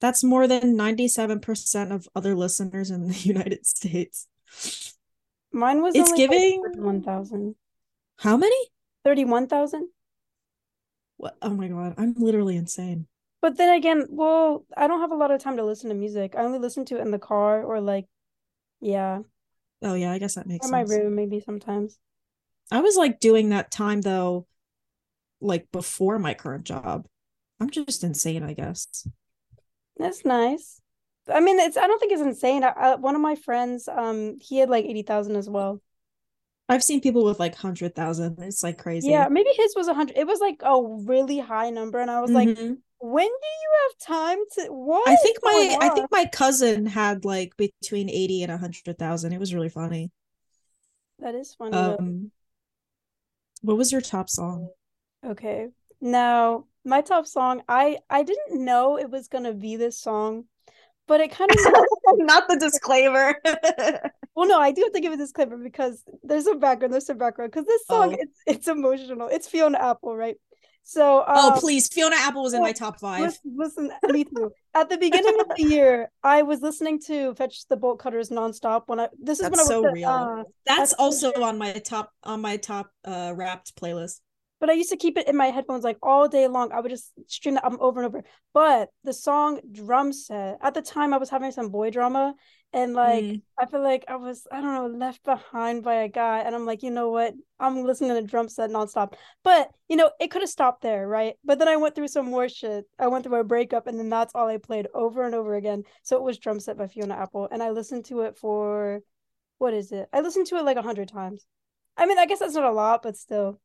That's 0.00 0.22
more 0.22 0.46
than 0.46 0.76
97% 0.76 1.92
of 1.92 2.08
other 2.14 2.34
listeners 2.36 2.90
in 2.90 3.08
the 3.08 3.14
United 3.18 3.66
States. 3.66 4.26
Mine 5.52 5.82
was 5.82 5.98
It's 5.98 6.08
like 6.10 6.16
giving 6.16 6.62
31,000. 6.62 7.56
how 8.18 8.36
many? 8.36 8.56
31,000? 9.04 9.90
What? 11.18 11.36
Oh 11.42 11.50
my 11.50 11.68
god, 11.68 11.94
I'm 11.98 12.14
literally 12.14 12.56
insane. 12.56 13.08
But 13.40 13.56
then 13.56 13.74
again, 13.74 14.06
well, 14.10 14.64
I 14.76 14.86
don't 14.86 15.00
have 15.00 15.10
a 15.10 15.16
lot 15.16 15.32
of 15.32 15.40
time 15.40 15.56
to 15.56 15.64
listen 15.64 15.88
to 15.88 15.94
music. 15.96 16.34
I 16.36 16.42
only 16.44 16.58
listen 16.60 16.84
to 16.86 16.98
it 16.98 17.02
in 17.02 17.10
the 17.10 17.18
car 17.18 17.64
or 17.64 17.80
like, 17.80 18.06
yeah, 18.80 19.22
Oh 19.82 19.94
yeah, 19.94 20.12
I 20.12 20.18
guess 20.18 20.34
that 20.36 20.46
makes 20.46 20.66
in 20.66 20.70
my 20.70 20.80
room 20.82 21.14
maybe 21.16 21.40
sometimes. 21.40 21.98
I 22.70 22.80
was 22.80 22.96
like 22.96 23.20
doing 23.20 23.50
that 23.50 23.70
time 23.70 24.00
though 24.00 24.46
like 25.40 25.70
before 25.72 26.18
my 26.18 26.34
current 26.34 26.64
job. 26.64 27.06
I'm 27.60 27.70
just 27.70 28.04
insane, 28.04 28.42
I 28.42 28.52
guess. 28.54 29.06
That's 29.96 30.24
nice. 30.24 30.80
I 31.32 31.40
mean, 31.40 31.58
it's 31.58 31.76
I 31.76 31.86
don't 31.86 31.98
think 31.98 32.12
it's 32.12 32.22
insane. 32.22 32.64
I, 32.64 32.68
I, 32.68 32.94
one 32.94 33.14
of 33.14 33.20
my 33.20 33.34
friends, 33.34 33.88
um, 33.88 34.38
he 34.40 34.58
had 34.58 34.70
like 34.70 34.84
eighty 34.84 35.02
thousand 35.02 35.36
as 35.36 35.48
well. 35.48 35.80
I've 36.68 36.84
seen 36.84 37.00
people 37.00 37.24
with 37.24 37.40
like 37.40 37.54
hundred 37.54 37.94
thousand. 37.94 38.38
It's 38.42 38.62
like 38.62 38.78
crazy. 38.78 39.10
Yeah, 39.10 39.28
maybe 39.28 39.50
his 39.54 39.74
was 39.74 39.88
a 39.88 39.94
hundred. 39.94 40.16
It 40.16 40.26
was 40.26 40.40
like 40.40 40.60
a 40.62 40.80
really 40.82 41.38
high 41.38 41.70
number, 41.70 41.98
and 41.98 42.10
I 42.10 42.20
was 42.20 42.30
like, 42.30 42.48
Mhm. 42.48 42.78
when 42.98 43.26
do 43.26 43.30
you 43.30 43.70
have 43.82 43.98
time 44.06 44.38
to? 44.54 44.72
What? 44.72 45.08
I 45.08 45.16
think 45.16 45.38
my 45.42 45.50
going 45.52 45.82
I 45.82 45.88
think 45.94 46.10
my 46.10 46.26
cousin 46.26 46.86
had 46.86 47.24
like 47.24 47.56
between 47.56 48.08
eighty 48.08 48.42
and 48.42 48.52
a 48.52 48.58
hundred 48.58 48.98
thousand. 48.98 49.32
It 49.32 49.40
was 49.40 49.54
really 49.54 49.70
funny. 49.70 50.10
that 51.20 51.34
is 51.34 51.54
funny. 51.54 51.76
Um, 51.76 52.30
what 53.62 53.76
was 53.76 53.92
your 53.92 54.00
top 54.00 54.28
song? 54.28 54.68
Okay. 55.24 55.68
Now, 56.00 56.66
my 56.84 57.00
top 57.00 57.26
song, 57.26 57.62
I 57.68 57.98
I 58.08 58.22
didn't 58.22 58.64
know 58.64 58.98
it 58.98 59.10
was 59.10 59.28
gonna 59.28 59.52
be 59.54 59.76
this 59.76 59.98
song, 60.00 60.44
but 61.06 61.20
it 61.20 61.30
kind 61.32 61.50
of 61.50 61.56
Not 62.18 62.48
the 62.48 62.56
disclaimer. 62.56 63.34
well, 64.34 64.48
no, 64.48 64.60
I 64.60 64.72
do 64.72 64.82
have 64.82 64.92
to 64.92 65.00
give 65.00 65.12
a 65.12 65.16
disclaimer 65.16 65.56
because 65.58 66.02
there's 66.22 66.46
a 66.46 66.54
background, 66.54 66.92
there's 66.94 67.08
a 67.10 67.14
background 67.14 67.52
because 67.52 67.66
this 67.66 67.86
song 67.86 68.14
Oh. 68.14 68.16
it's 68.18 68.40
it's 68.46 68.68
emotional. 68.68 69.28
It's 69.28 69.48
Fiona 69.48 69.78
Apple, 69.78 70.16
right? 70.16 70.36
So 70.88 71.22
oh, 71.28 71.52
um, 71.52 71.60
please, 71.60 71.86
Fiona 71.86 72.16
Apple 72.18 72.42
was 72.42 72.54
in 72.54 72.62
my 72.62 72.72
top 72.72 72.98
five. 72.98 73.20
Listen, 73.20 73.52
listen, 73.54 73.92
me 74.10 74.24
too. 74.24 74.50
At 74.74 74.88
the 74.88 74.96
beginning 74.96 75.38
of 75.38 75.54
the 75.54 75.64
year, 75.64 76.10
I 76.22 76.40
was 76.40 76.62
listening 76.62 76.98
to 77.00 77.34
Fetch 77.34 77.68
the 77.68 77.76
Bolt 77.76 77.98
Cutters 77.98 78.30
nonstop 78.30 78.84
when 78.86 78.98
I 78.98 79.10
this 79.22 79.38
is 79.38 79.50
when 79.50 79.60
I 79.60 79.64
was 79.64 79.68
so 79.68 79.86
at, 79.86 79.92
real. 79.92 80.08
uh, 80.08 80.44
That's 80.64 80.78
that's 80.78 80.92
also 80.94 81.30
on 81.42 81.58
my 81.58 81.72
top 81.72 82.10
on 82.24 82.40
my 82.40 82.56
top 82.56 82.90
uh 83.04 83.34
wrapped 83.36 83.76
playlist. 83.76 84.20
But 84.60 84.70
I 84.70 84.74
used 84.74 84.90
to 84.90 84.96
keep 84.96 85.16
it 85.16 85.28
in 85.28 85.36
my 85.36 85.46
headphones 85.46 85.84
like 85.84 85.98
all 86.02 86.28
day 86.28 86.48
long. 86.48 86.72
I 86.72 86.80
would 86.80 86.90
just 86.90 87.12
stream 87.26 87.54
the 87.54 87.64
album 87.64 87.78
over 87.80 88.00
and 88.02 88.06
over. 88.06 88.24
But 88.52 88.90
the 89.04 89.12
song 89.12 89.60
Drum 89.70 90.12
Set, 90.12 90.58
at 90.62 90.74
the 90.74 90.82
time 90.82 91.14
I 91.14 91.18
was 91.18 91.30
having 91.30 91.52
some 91.52 91.70
boy 91.70 91.90
drama 91.90 92.34
and 92.72 92.92
like 92.92 93.24
Mm. 93.24 93.42
I 93.58 93.66
feel 93.66 93.82
like 93.82 94.04
I 94.08 94.16
was, 94.16 94.46
I 94.52 94.60
don't 94.60 94.74
know, 94.74 94.86
left 94.86 95.24
behind 95.24 95.82
by 95.82 95.94
a 95.94 96.08
guy. 96.08 96.40
And 96.40 96.54
I'm 96.54 96.66
like, 96.66 96.82
you 96.82 96.90
know 96.90 97.10
what? 97.10 97.34
I'm 97.58 97.84
listening 97.84 98.10
to 98.10 98.22
Drum 98.22 98.48
Set 98.48 98.70
nonstop. 98.70 99.14
But 99.42 99.70
you 99.88 99.96
know, 99.96 100.10
it 100.20 100.30
could 100.30 100.42
have 100.42 100.50
stopped 100.50 100.82
there, 100.82 101.08
right? 101.08 101.34
But 101.44 101.58
then 101.58 101.68
I 101.68 101.76
went 101.76 101.94
through 101.94 102.08
some 102.08 102.26
more 102.26 102.48
shit. 102.48 102.84
I 102.98 103.08
went 103.08 103.24
through 103.24 103.40
a 103.40 103.44
breakup 103.44 103.86
and 103.86 103.98
then 103.98 104.10
that's 104.10 104.34
all 104.34 104.48
I 104.48 104.58
played 104.58 104.88
over 104.94 105.24
and 105.24 105.34
over 105.34 105.54
again. 105.54 105.84
So 106.02 106.16
it 106.16 106.22
was 106.22 106.38
Drum 106.38 106.60
Set 106.60 106.76
by 106.76 106.88
Fiona 106.88 107.14
Apple. 107.14 107.48
And 107.50 107.62
I 107.62 107.70
listened 107.70 108.04
to 108.06 108.20
it 108.22 108.36
for 108.36 109.00
what 109.58 109.74
is 109.74 109.92
it? 109.92 110.08
I 110.12 110.20
listened 110.20 110.46
to 110.48 110.56
it 110.56 110.64
like 110.64 110.76
a 110.76 110.82
hundred 110.82 111.08
times. 111.08 111.46
I 111.96 112.06
mean, 112.06 112.18
I 112.18 112.26
guess 112.26 112.38
that's 112.38 112.54
not 112.54 112.64
a 112.64 112.70
lot, 112.70 113.02
but 113.02 113.16
still. 113.16 113.60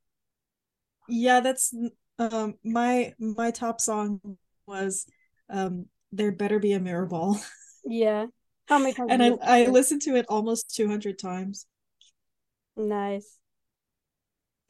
Yeah, 1.08 1.40
that's 1.42 1.74
um 2.20 2.56
my 2.64 3.14
my 3.20 3.52
top 3.52 3.82
song 3.82 4.22
was 4.66 5.06
um 5.50 5.88
There 6.12 6.32
Better 6.32 6.60
Be 6.60 6.74
a 6.74 6.80
Mirror 6.80 7.08
Ball. 7.08 7.40
Yeah. 7.86 8.28
How 8.68 8.80
many 8.80 8.94
times 8.94 9.12
And 9.12 9.22
I 9.22 9.32
I 9.42 9.66
listened 9.68 10.02
to 10.04 10.16
it 10.16 10.26
almost 10.30 10.74
200 10.74 11.20
times. 11.20 11.66
Nice. 12.76 13.38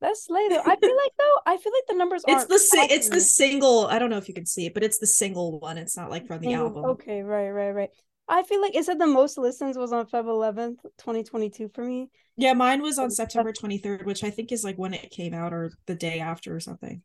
That's 0.00 0.24
slay 0.24 0.48
though. 0.48 0.62
I 0.64 0.76
feel 0.76 0.96
like 0.96 1.12
though, 1.18 1.36
I 1.46 1.56
feel 1.58 1.72
like 1.72 1.86
the 1.88 1.94
numbers 1.94 2.24
It's 2.26 2.46
the 2.46 2.58
si- 2.58 2.88
it's 2.94 3.10
the 3.10 3.20
single. 3.20 3.86
I 3.86 3.98
don't 3.98 4.08
know 4.08 4.16
if 4.16 4.28
you 4.28 4.34
can 4.34 4.46
see 4.46 4.66
it, 4.66 4.72
but 4.74 4.82
it's 4.82 4.98
the 4.98 5.06
single 5.06 5.60
one. 5.60 5.76
It's 5.76 5.96
not 5.96 6.10
like 6.10 6.26
from 6.26 6.40
the 6.40 6.48
Single- 6.48 6.66
album. 6.68 6.84
Okay, 6.92 7.22
right, 7.22 7.50
right, 7.50 7.70
right. 7.70 7.90
I 8.32 8.44
feel 8.44 8.60
like 8.62 8.76
it 8.76 8.84
said 8.84 9.00
the 9.00 9.06
most 9.08 9.36
listens 9.38 9.76
was 9.76 9.92
on 9.92 10.06
Feb 10.06 10.24
11th, 10.24 10.82
2022 10.98 11.68
for 11.74 11.84
me. 11.84 12.08
Yeah, 12.36 12.52
mine 12.52 12.80
was 12.80 12.96
on 12.98 13.10
September 13.10 13.52
23rd, 13.52 14.04
which 14.06 14.22
I 14.22 14.30
think 14.30 14.52
is 14.52 14.62
like 14.62 14.76
when 14.76 14.94
it 14.94 15.10
came 15.10 15.34
out 15.34 15.52
or 15.52 15.72
the 15.86 15.96
day 15.96 16.20
after 16.20 16.54
or 16.54 16.60
something. 16.60 17.02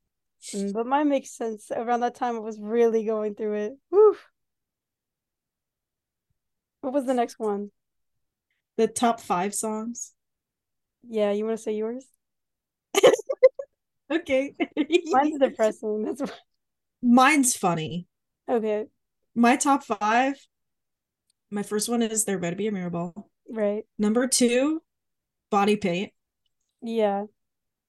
Mm, 0.53 0.71
But 0.71 0.85
mine 0.85 1.09
makes 1.09 1.31
sense. 1.35 1.71
Around 1.75 2.01
that 2.01 2.13
time, 2.13 2.35
I 2.35 2.39
was 2.39 2.59
really 2.61 3.03
going 3.05 3.33
through 3.33 3.55
it. 3.55 3.73
Whew. 3.89 4.15
What 6.81 6.93
was 6.93 7.05
the 7.05 7.15
next 7.15 7.39
one? 7.39 7.71
The 8.77 8.87
top 8.87 9.19
five 9.19 9.55
songs. 9.55 10.13
Yeah, 11.09 11.31
you 11.31 11.45
want 11.45 11.57
to 11.57 11.63
say 11.63 11.73
yours? 11.73 12.05
Okay. 14.11 14.53
Mine's 15.05 15.39
depressing. 15.39 16.03
That's 16.05 16.21
why- 16.21 16.37
Mine's 17.01 17.55
funny. 17.57 18.05
okay, 18.47 18.85
My 19.33 19.55
top 19.55 19.83
five. 19.83 20.35
My 21.55 21.63
first 21.63 21.87
one 21.87 22.01
is 22.01 22.25
There 22.25 22.37
Better 22.37 22.57
Be 22.57 22.67
a 22.67 22.71
Mirror 22.73 22.89
Ball. 22.89 23.29
right. 23.49 23.85
Number 23.97 24.27
two, 24.27 24.81
Body 25.49 25.77
Paint. 25.77 26.11
Yeah, 26.81 27.27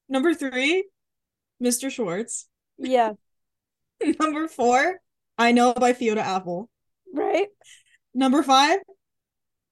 Number 0.09 0.35
three, 0.35 0.85
Mr. 1.61 1.91
Schwartz. 1.91 2.47
yeah, 2.79 3.15
Number 4.21 4.47
four, 4.47 5.01
I 5.37 5.51
Know 5.51 5.75
by 5.75 5.95
Fiona 5.95 6.21
Apple. 6.21 6.71
right. 7.13 7.49
Number 8.15 8.45
five, 8.45 8.79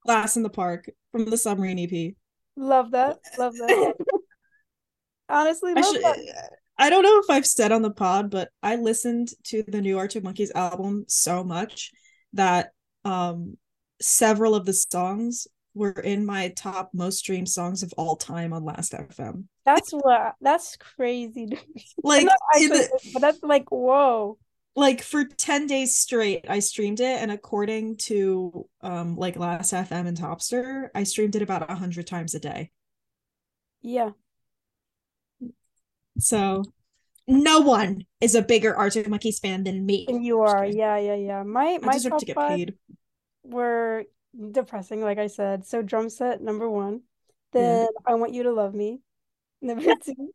Glass 0.04 0.36
in 0.36 0.42
the 0.42 0.50
Park 0.50 0.90
from 1.12 1.26
the 1.26 1.38
Submarine 1.38 1.78
EP. 1.78 2.14
Love 2.56 2.90
that. 2.90 3.18
Love 3.38 3.54
that. 3.54 3.94
Honestly, 5.28 5.72
I 5.76 5.80
should, 5.82 6.02
that. 6.02 6.50
I 6.76 6.90
don't 6.90 7.04
know 7.04 7.20
if 7.20 7.30
I've 7.30 7.46
said 7.46 7.70
on 7.70 7.82
the 7.82 7.92
pod, 7.92 8.28
but 8.32 8.48
I 8.60 8.74
listened 8.74 9.28
to 9.44 9.62
the 9.62 9.80
new 9.80 9.98
Arctic 9.98 10.24
Monkeys 10.24 10.50
album 10.52 11.04
so 11.06 11.44
much 11.44 11.92
that 12.32 12.72
um 13.04 13.56
several 14.00 14.54
of 14.54 14.66
the 14.66 14.72
songs 14.72 15.46
were 15.74 15.90
in 15.92 16.24
my 16.24 16.48
top 16.56 16.90
most 16.92 17.18
streamed 17.18 17.48
songs 17.48 17.82
of 17.82 17.92
all 17.96 18.16
time 18.16 18.52
on 18.52 18.64
Last 18.64 18.92
FM. 18.92 19.44
That's 19.64 19.90
what. 19.92 20.34
That's 20.40 20.76
crazy. 20.76 21.58
Like 22.02 22.26
the- 22.52 23.10
but 23.12 23.20
that's 23.22 23.42
like 23.42 23.70
whoa. 23.70 24.38
like 24.76 25.02
for 25.02 25.24
10 25.24 25.66
days 25.66 25.96
straight 25.96 26.44
I 26.48 26.58
streamed 26.60 27.00
it 27.00 27.20
and 27.22 27.30
according 27.32 27.96
to 28.08 28.68
um 28.82 29.16
like 29.16 29.36
Last 29.36 29.72
FM 29.72 30.06
and 30.06 30.16
Topster, 30.16 30.88
I 30.94 31.04
streamed 31.04 31.34
it 31.36 31.42
about 31.42 31.70
a 31.70 31.74
hundred 31.74 32.06
times 32.06 32.34
a 32.34 32.40
day. 32.40 32.70
Yeah, 33.82 34.10
So 36.18 36.64
no 37.26 37.60
one 37.60 38.04
is 38.20 38.34
a 38.34 38.42
bigger 38.42 38.74
Arctic 38.76 39.08
Monkeys 39.08 39.38
fan 39.38 39.64
than 39.64 39.84
me. 39.84 40.06
and 40.08 40.24
you 40.24 40.40
are. 40.40 40.64
Yeah, 40.64 40.98
yeah, 40.98 41.14
yeah. 41.14 41.42
My 41.42 41.78
I 41.82 41.86
my 41.86 41.98
top 41.98 42.18
to 42.20 42.26
get 42.26 42.34
five 42.34 42.56
paid. 42.56 42.74
Were 43.44 44.04
depressing, 44.50 45.00
like 45.02 45.18
I 45.18 45.28
said. 45.28 45.66
So 45.66 45.82
drum 45.82 46.10
set 46.10 46.40
number 46.40 46.68
one. 46.68 47.02
Yeah. 47.54 47.60
Then 47.60 47.88
I 48.06 48.14
want 48.14 48.34
you 48.34 48.44
to 48.44 48.52
love 48.52 48.74
me. 48.74 49.00
Number 49.62 49.94
two. 50.04 50.34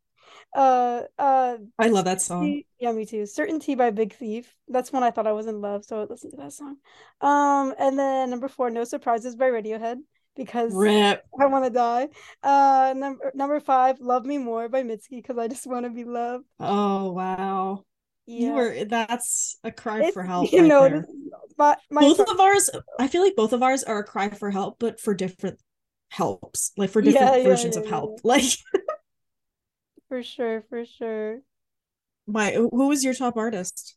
Uh 0.56 1.04
uh 1.18 1.58
I 1.78 1.88
love 1.90 2.06
that 2.06 2.22
song. 2.22 2.64
Yeah, 2.80 2.92
me 2.92 3.06
too. 3.06 3.26
Certainty 3.26 3.76
by 3.76 3.92
Big 3.92 4.14
Thief. 4.14 4.56
That's 4.68 4.92
when 4.92 5.04
I 5.04 5.12
thought 5.12 5.28
I 5.28 5.34
was 5.34 5.48
in 5.48 5.62
love, 5.62 5.86
so 5.86 6.02
I 6.02 6.06
listened 6.06 6.32
to 6.32 6.38
that 6.38 6.54
song. 6.54 6.78
Um, 7.22 7.76
and 7.78 7.98
then 8.00 8.30
number 8.30 8.48
four, 8.48 8.70
No 8.70 8.84
Surprises 8.84 9.36
by 9.36 9.50
Radiohead 9.50 9.98
because 10.36 10.74
Rip. 10.74 11.24
I 11.40 11.46
want 11.46 11.66
to 11.66 11.70
die. 11.70 12.10
Uh, 12.42 12.94
number 12.96 13.32
number 13.36 13.60
five, 13.60 14.00
Love 14.00 14.26
Me 14.26 14.38
More 14.38 14.70
by 14.70 14.84
Mitski 14.84 15.18
because 15.18 15.38
I 15.38 15.48
just 15.48 15.68
want 15.68 15.86
to 15.86 15.92
be 15.92 16.04
loved. 16.04 16.46
Oh 16.60 17.12
wow. 17.12 17.84
You 18.38 18.50
Yeah, 18.50 18.54
were 18.54 18.86
that's 18.86 19.58
a 19.64 19.72
cry 19.72 19.98
It's- 20.00 20.14
for 20.14 20.24
help 20.34 20.52
you 20.52 20.60
right 20.62 20.68
know, 20.68 20.90
there. 20.90 21.06
my 21.58 21.76
my 21.90 22.02
Both 22.02 22.18
top- 22.18 22.30
of 22.30 22.40
ours, 22.40 22.70
I 23.00 23.08
feel 23.08 23.24
like 23.24 23.36
both 23.36 23.54
of 23.54 23.64
ours 23.64 23.84
are 23.84 24.00
a 24.00 24.04
cry 24.04 24.30
for 24.30 24.52
help, 24.52 24.78
but 24.80 25.00
for 25.00 25.14
different 25.14 25.60
helps, 26.10 26.72
like 26.78 26.90
for 26.92 27.02
different 27.02 27.38
yeah, 27.38 27.44
versions 27.44 27.76
yeah, 27.76 27.82
of 27.82 27.90
help. 27.90 28.20
Like 28.24 28.44
for 30.10 30.24
sure, 30.24 30.64
for 30.70 30.86
sure. 30.86 31.40
my 32.28 32.52
who 32.52 32.88
was 32.88 33.04
your 33.04 33.14
top 33.14 33.38
artist? 33.38 33.96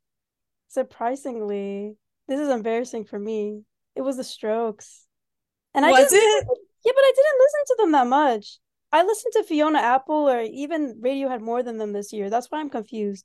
Surprisingly, 0.69 1.97
this 2.29 2.41
is 2.41 2.49
embarrassing 2.49 3.05
for 3.05 3.19
me. 3.19 3.63
It 3.95 4.01
was 4.03 4.17
the 4.17 4.25
Strokes, 4.25 5.07
and 5.75 5.85
I 5.85 5.91
Was 5.91 6.09
didn't 6.11 6.49
it? 6.49 6.59
Yeah, 6.85 6.93
but 6.95 7.03
I 7.05 7.13
didn't 7.15 7.41
listen 7.41 7.65
to 7.67 7.77
them 7.81 7.93
that 7.93 8.07
much. 8.07 8.59
I 8.91 9.03
listened 9.05 9.33
to 9.35 9.45
Fiona 9.45 9.79
Apple 9.79 10.29
or 10.29 10.41
even 10.41 11.01
Radiohead 11.01 11.41
more 11.41 11.63
than 11.63 11.79
them 11.79 11.93
this 11.93 12.13
year. 12.13 12.31
That's 12.31 12.51
why 12.51 12.61
I'm 12.61 12.71
confused. 12.71 13.25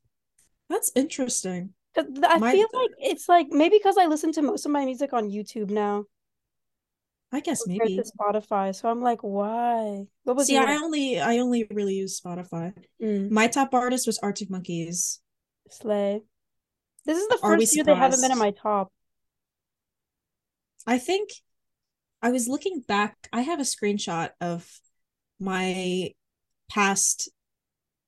That's 0.70 0.92
interesting. 0.96 1.74
I 1.98 2.38
My- 2.38 2.52
feel 2.52 2.68
like 2.74 2.92
it's 3.00 3.28
like 3.28 3.48
maybe 3.50 3.78
because 3.78 3.98
I 3.98 4.06
listen 4.06 4.32
to 4.34 4.42
most 4.42 4.66
of 4.66 4.72
my 4.72 4.86
music 4.86 5.14
on 5.14 5.30
YouTube 5.30 5.70
now 5.72 6.06
I 7.32 7.42
guess 7.42 7.68
maybe. 7.68 7.98
to 7.98 8.04
Spotify. 8.04 8.74
So 8.74 8.88
I'm 8.90 9.02
like, 9.02 9.20
why? 9.22 10.06
What 10.24 10.36
was 10.38 10.48
See? 10.48 10.58
I 10.58 10.76
only 10.78 11.20
I 11.20 11.40
only 11.40 11.68
really 11.72 11.96
use 11.96 12.20
Spotify. 12.22 12.74
Mm, 13.02 13.32
My 13.32 13.48
top 13.48 13.74
artist 13.74 14.08
was 14.08 14.18
Arctic 14.20 14.50
Monkeys. 14.50 15.20
Slay. 15.70 16.22
This 17.06 17.18
is 17.18 17.28
the 17.28 17.40
Are 17.44 17.58
first 17.58 17.76
year 17.76 17.84
they 17.84 17.96
haven't 17.96 18.22
been 18.22 18.32
in 18.32 18.38
my 18.38 18.52
top. 18.52 18.92
I 20.86 20.98
think 21.00 21.30
I 22.22 22.32
was 22.32 22.48
looking 22.48 22.82
back. 22.82 23.28
I 23.34 23.42
have 23.42 23.60
a 23.60 23.64
screenshot 23.64 24.30
of 24.40 24.70
my 25.40 26.12
past 26.70 27.30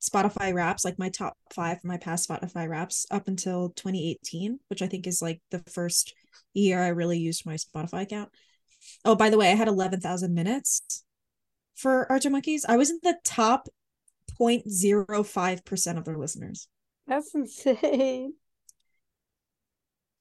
Spotify 0.01 0.53
wraps, 0.53 0.85
like 0.85 0.97
my 0.97 1.09
top 1.09 1.37
five 1.53 1.83
my 1.83 1.97
past 1.97 2.27
Spotify 2.27 2.69
wraps 2.69 3.05
up 3.11 3.27
until 3.27 3.69
2018, 3.71 4.59
which 4.67 4.81
I 4.81 4.87
think 4.87 5.07
is 5.07 5.21
like 5.21 5.41
the 5.51 5.59
first 5.69 6.13
year 6.53 6.81
I 6.81 6.89
really 6.89 7.19
used 7.19 7.45
my 7.45 7.55
Spotify 7.55 8.03
account. 8.03 8.29
Oh, 9.03 9.15
by 9.15 9.29
the 9.29 9.37
way, 9.37 9.51
I 9.51 9.55
had 9.55 9.67
11,000 9.67 10.33
minutes 10.33 11.03
for 11.75 12.09
Arctic 12.11 12.31
Monkeys. 12.31 12.65
I 12.67 12.77
was 12.77 12.89
in 12.89 12.99
the 13.03 13.17
top 13.23 13.67
0.05% 14.39 15.97
of 15.97 16.05
their 16.05 16.17
listeners. 16.17 16.67
That's 17.07 17.35
insane. 17.35 18.33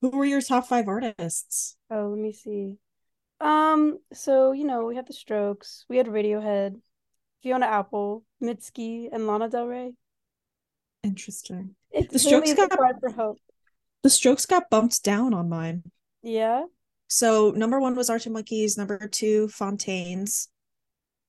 Who 0.01 0.11
were 0.11 0.25
your 0.25 0.41
top 0.41 0.67
five 0.67 0.89
artists? 0.89 1.77
Oh, 1.91 2.09
let 2.09 2.19
me 2.19 2.33
see. 2.33 2.77
Um, 3.41 3.99
so 4.13 4.53
you 4.53 4.65
know, 4.65 4.85
we 4.85 4.97
had 4.97 5.07
the 5.07 5.13
Strokes, 5.13 5.85
we 5.89 5.97
had 5.97 6.07
Radiohead, 6.07 6.81
Fiona 7.43 7.67
Apple, 7.67 8.25
Mitski, 8.43 9.09
and 9.13 9.27
Lana 9.27 9.49
Del 9.49 9.67
Rey. 9.67 9.93
Interesting. 11.03 11.75
It's 11.91 12.13
The 12.13 12.19
Strokes 12.19 12.53
got- 12.55 12.73
for 13.01 13.11
hope. 13.11 13.39
The 14.03 14.11
Strokes 14.11 14.47
got 14.47 14.71
bumped 14.71 15.03
down 15.03 15.35
on 15.35 15.49
mine. 15.49 15.85
Yeah. 16.23 16.65
So 17.09 17.51
number 17.51 17.81
one 17.81 17.95
was 17.95 18.11
Arctic 18.11 18.33
Monkeys, 18.33 18.77
number 18.77 19.09
two, 19.09 19.49
Fontaines, 19.49 20.49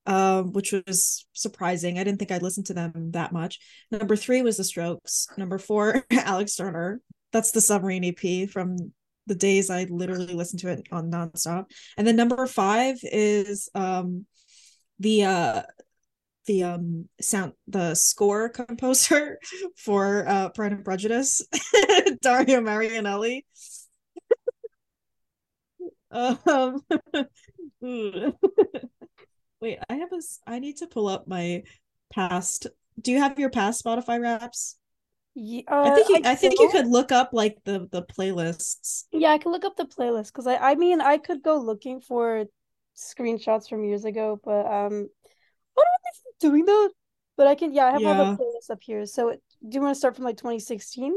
um, 0.06 0.52
which 0.52 0.72
was 0.74 1.26
surprising. 1.34 1.98
I 1.98 2.04
didn't 2.04 2.20
think 2.20 2.32
I'd 2.32 2.42
listen 2.44 2.64
to 2.66 2.74
them 2.74 3.12
that 3.12 3.32
much. 3.32 3.60
Number 3.92 4.16
three 4.16 4.42
was 4.42 4.58
the 4.58 4.64
Strokes. 4.64 5.28
Number 5.38 5.58
four, 5.58 6.04
Alex 6.12 6.56
Turner. 6.56 7.02
That's 7.32 7.52
the 7.52 7.62
submarine 7.62 8.04
EP 8.06 8.50
from 8.50 8.76
the 9.28 9.36
days 9.36 9.70
I 9.70 9.84
literally 9.84 10.34
listened 10.34 10.62
to 10.62 10.70
it 10.70 10.88
on 10.92 11.12
nonstop. 11.12 11.66
And 11.98 12.06
then 12.08 12.16
number 12.16 12.46
five 12.48 12.98
is 13.04 13.70
um 13.76 14.26
the 15.00 15.24
uh 15.26 15.62
the 16.50 16.64
um 16.64 17.08
sound 17.22 17.54
the 17.68 17.94
score 17.94 18.50
composer 18.60 19.38
for 19.78 20.28
uh 20.28 20.50
Pride 20.50 20.74
and 20.74 20.84
Prejudice, 20.84 21.46
Dario 22.22 22.60
Marianelli. 22.60 23.44
Um, 26.12 26.82
wait, 29.62 29.78
I 29.88 29.94
have 29.94 30.12
a. 30.12 30.16
s- 30.16 30.40
I 30.48 30.58
need 30.58 30.78
to 30.78 30.88
pull 30.88 31.08
up 31.08 31.28
my 31.28 31.62
past. 32.12 32.66
Do 33.00 33.12
you 33.12 33.20
have 33.20 33.38
your 33.38 33.52
past 33.52 33.86
Spotify 33.86 34.20
wraps? 34.20 34.80
Yeah, 35.36 35.62
I 35.70 35.92
think 35.92 36.10
you. 36.10 36.16
uh, 36.16 36.30
I, 36.30 36.34
think 36.34 36.60
you 36.60 36.70
could 36.70 36.88
look 36.88 37.12
up 37.12 37.30
like 37.32 37.60
the 37.64 37.88
the 37.92 38.02
playlists. 38.02 39.04
Yeah, 39.12 39.30
I 39.30 39.38
could 39.38 39.52
look 39.52 39.66
up 39.66 39.76
the 39.76 39.86
playlist 39.86 40.34
because 40.34 40.48
I, 40.48 40.56
I 40.56 40.74
mean, 40.74 41.00
I 41.00 41.20
could 41.20 41.44
go 41.44 41.58
looking 41.58 42.02
for 42.02 42.46
screenshots 42.98 43.70
from 43.70 43.84
years 43.84 44.04
ago, 44.04 44.40
but 44.44 44.66
um, 44.66 45.10
I 45.78 45.84
don't 45.86 46.02
know 46.02 46.10
if 46.12 46.29
doing 46.40 46.66
that. 46.66 46.90
But 47.38 47.48
I 47.48 47.56
can, 47.56 47.74
yeah, 47.74 47.86
I 47.86 47.92
have 47.92 48.06
all 48.06 48.16
the 48.36 48.44
playlists 48.44 48.70
up 48.70 48.80
here. 48.82 49.06
So, 49.06 49.32
do 49.32 49.38
you 49.76 49.82
want 49.82 49.96
to 49.96 49.98
start 49.98 50.16
from 50.16 50.26
like 50.26 50.38
2016? 50.38 51.16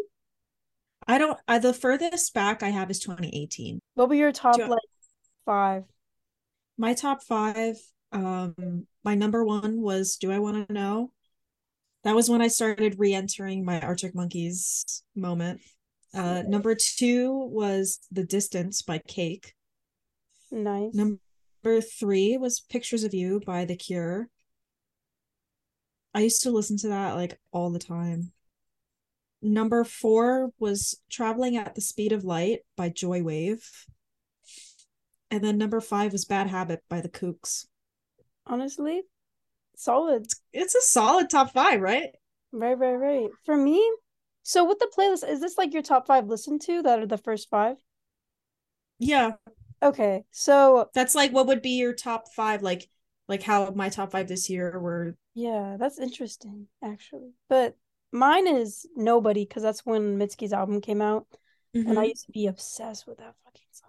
I 1.09 1.19
don't. 1.19 1.39
I 1.49 1.59
the 1.59 1.75
furthest 1.75 2.33
back 2.33 2.63
I 2.63 2.69
have 2.69 2.91
is 2.91 3.01
2018. 3.01 3.81
What 3.95 4.09
were 4.09 4.15
your 4.15 4.31
top 4.33 4.59
you- 4.59 4.67
like 4.67 4.79
five? 5.45 5.85
My 6.79 6.95
top 6.95 7.23
five. 7.23 7.77
Um, 8.13 8.87
my 9.05 9.15
number 9.15 9.45
one 9.45 9.81
was 9.81 10.17
"Do 10.17 10.31
I 10.31 10.39
Want 10.39 10.69
to 10.69 10.73
Know." 10.73 11.13
That 12.05 12.15
was 12.15 12.29
when 12.29 12.43
I 12.43 12.49
started 12.49 12.99
re-entering 12.99 13.65
my 13.65 13.81
Arctic 13.81 14.15
Monkeys 14.15 15.03
moment. 15.15 15.61
Uh, 16.15 16.43
number 16.47 16.75
two 16.75 17.33
was 17.33 17.99
"The 18.13 18.25
Distance" 18.25 18.83
by 18.83 18.99
Cake. 18.99 19.55
Nice. 20.51 20.95
Number 20.95 21.81
three 21.81 22.37
was 22.37 22.61
Pictures 22.61 23.03
of 23.03 23.15
You 23.15 23.41
by 23.45 23.65
The 23.65 23.77
Cure. 23.77 24.29
I 26.15 26.21
used 26.21 26.43
to 26.43 26.51
listen 26.51 26.77
to 26.79 26.89
that 26.89 27.15
like 27.15 27.39
all 27.53 27.71
the 27.71 27.79
time. 27.79 28.33
Number 29.41 29.83
four 29.83 30.51
was 30.59 31.01
Traveling 31.11 31.57
at 31.57 31.75
the 31.75 31.81
Speed 31.81 32.13
of 32.13 32.25
Light 32.25 32.61
by 32.77 32.91
Joy 32.91 33.23
Wave. 33.23 33.69
And 35.31 35.43
then 35.43 35.59
number 35.59 35.81
five 35.81 36.13
was 36.13 36.25
Bad 36.25 36.49
Habit 36.49 36.85
by 36.89 37.01
The 37.01 37.09
Kooks. 37.09 37.67
Honestly, 38.47 39.03
solid. 39.77 40.27
It's 40.53 40.75
a 40.75 40.81
solid 40.81 41.31
top 41.31 41.53
five, 41.53 41.81
right? 41.81 42.11
Right, 42.53 42.79
right, 42.79 42.95
right. 42.95 43.31
For 43.45 43.57
me, 43.57 43.83
so 44.43 44.65
with 44.65 44.79
the 44.79 44.91
playlist, 44.97 45.29
is 45.29 45.41
this 45.41 45.57
like 45.57 45.73
your 45.73 45.83
top 45.83 46.07
five 46.07 46.27
listened 46.27 46.61
to 46.63 46.83
that 46.83 46.99
are 46.99 47.07
the 47.07 47.17
first 47.17 47.49
five? 47.49 47.77
Yeah. 48.99 49.33
Okay, 49.83 50.23
so 50.31 50.89
That's 50.95 51.15
like 51.15 51.33
what 51.33 51.47
would 51.49 51.63
be 51.63 51.79
your 51.79 51.95
top 51.95 52.33
five, 52.37 52.63
like 52.63 52.89
like 53.29 53.43
how 53.43 53.71
my 53.71 53.89
top 53.89 54.13
five 54.13 54.29
this 54.29 54.51
year 54.51 54.79
were 54.79 55.17
yeah, 55.35 55.77
that's 55.79 55.99
interesting 55.99 56.67
actually. 56.85 57.33
But 57.49 57.77
mine 58.13 58.47
is 58.47 58.87
Nobody 58.97 59.45
because 59.45 59.63
that's 59.63 59.87
when 59.87 60.19
Mitski's 60.19 60.53
album 60.53 60.81
came 60.81 61.01
out. 61.01 61.27
and 61.75 61.89
I 61.89 61.93
mm-hmm. 61.93 62.03
used 62.05 62.27
to 62.27 62.33
be 62.33 62.47
obsessed 62.47 63.07
with 63.07 63.19
that 63.19 63.35
fucking 63.45 63.67
song. 63.71 63.89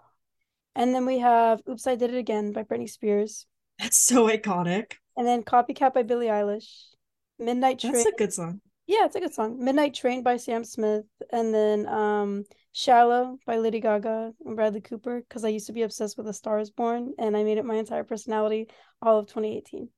And 0.76 0.96
then 0.96 1.06
we 1.06 1.19
have 1.19 1.62
"Oops, 1.69 1.86
I 1.86 1.96
Did 1.96 2.13
It 2.13 2.17
Again" 2.17 2.54
by 2.54 2.63
Britney 2.63 2.89
Spears, 2.89 3.46
that's 3.80 3.98
so 3.98 4.28
iconic. 4.30 4.93
and 5.17 5.28
then 5.28 5.43
"Copycat" 5.43 5.93
by 5.93 6.04
Billie 6.04 6.28
Eilish, 6.28 6.93
"Midnight 7.38 7.80
Train." 7.80 7.93
That's 7.93 8.06
a 8.06 8.12
good 8.17 8.34
song. 8.34 8.62
Yeah, 8.86 9.06
it's 9.06 9.15
a 9.15 9.22
good 9.22 9.34
song. 9.34 9.63
"Midnight 9.63 9.93
Train" 9.93 10.24
by 10.24 10.38
Sam 10.38 10.63
Smith, 10.63 11.06
and 11.32 11.54
then 11.54 11.88
um, 11.88 12.43
"Shallow" 12.74 13.38
by 13.46 13.58
Lady 13.58 13.80
Gaga 13.80 14.34
and 14.46 14.56
Bradley 14.56 14.82
Cooper. 14.82 15.22
Because 15.22 15.46
I 15.46 15.50
used 15.50 15.67
to 15.67 15.74
be 15.74 15.84
obsessed 15.84 16.17
with 16.17 16.28
"A 16.28 16.34
Star 16.34 16.60
Is 16.60 16.69
Born," 16.69 17.13
and 17.17 17.38
I 17.38 17.43
made 17.43 17.58
it 17.58 17.65
my 17.65 17.76
entire 17.76 18.04
personality 18.04 18.67
all 19.02 19.19
of 19.19 19.28
2018. 19.28 19.89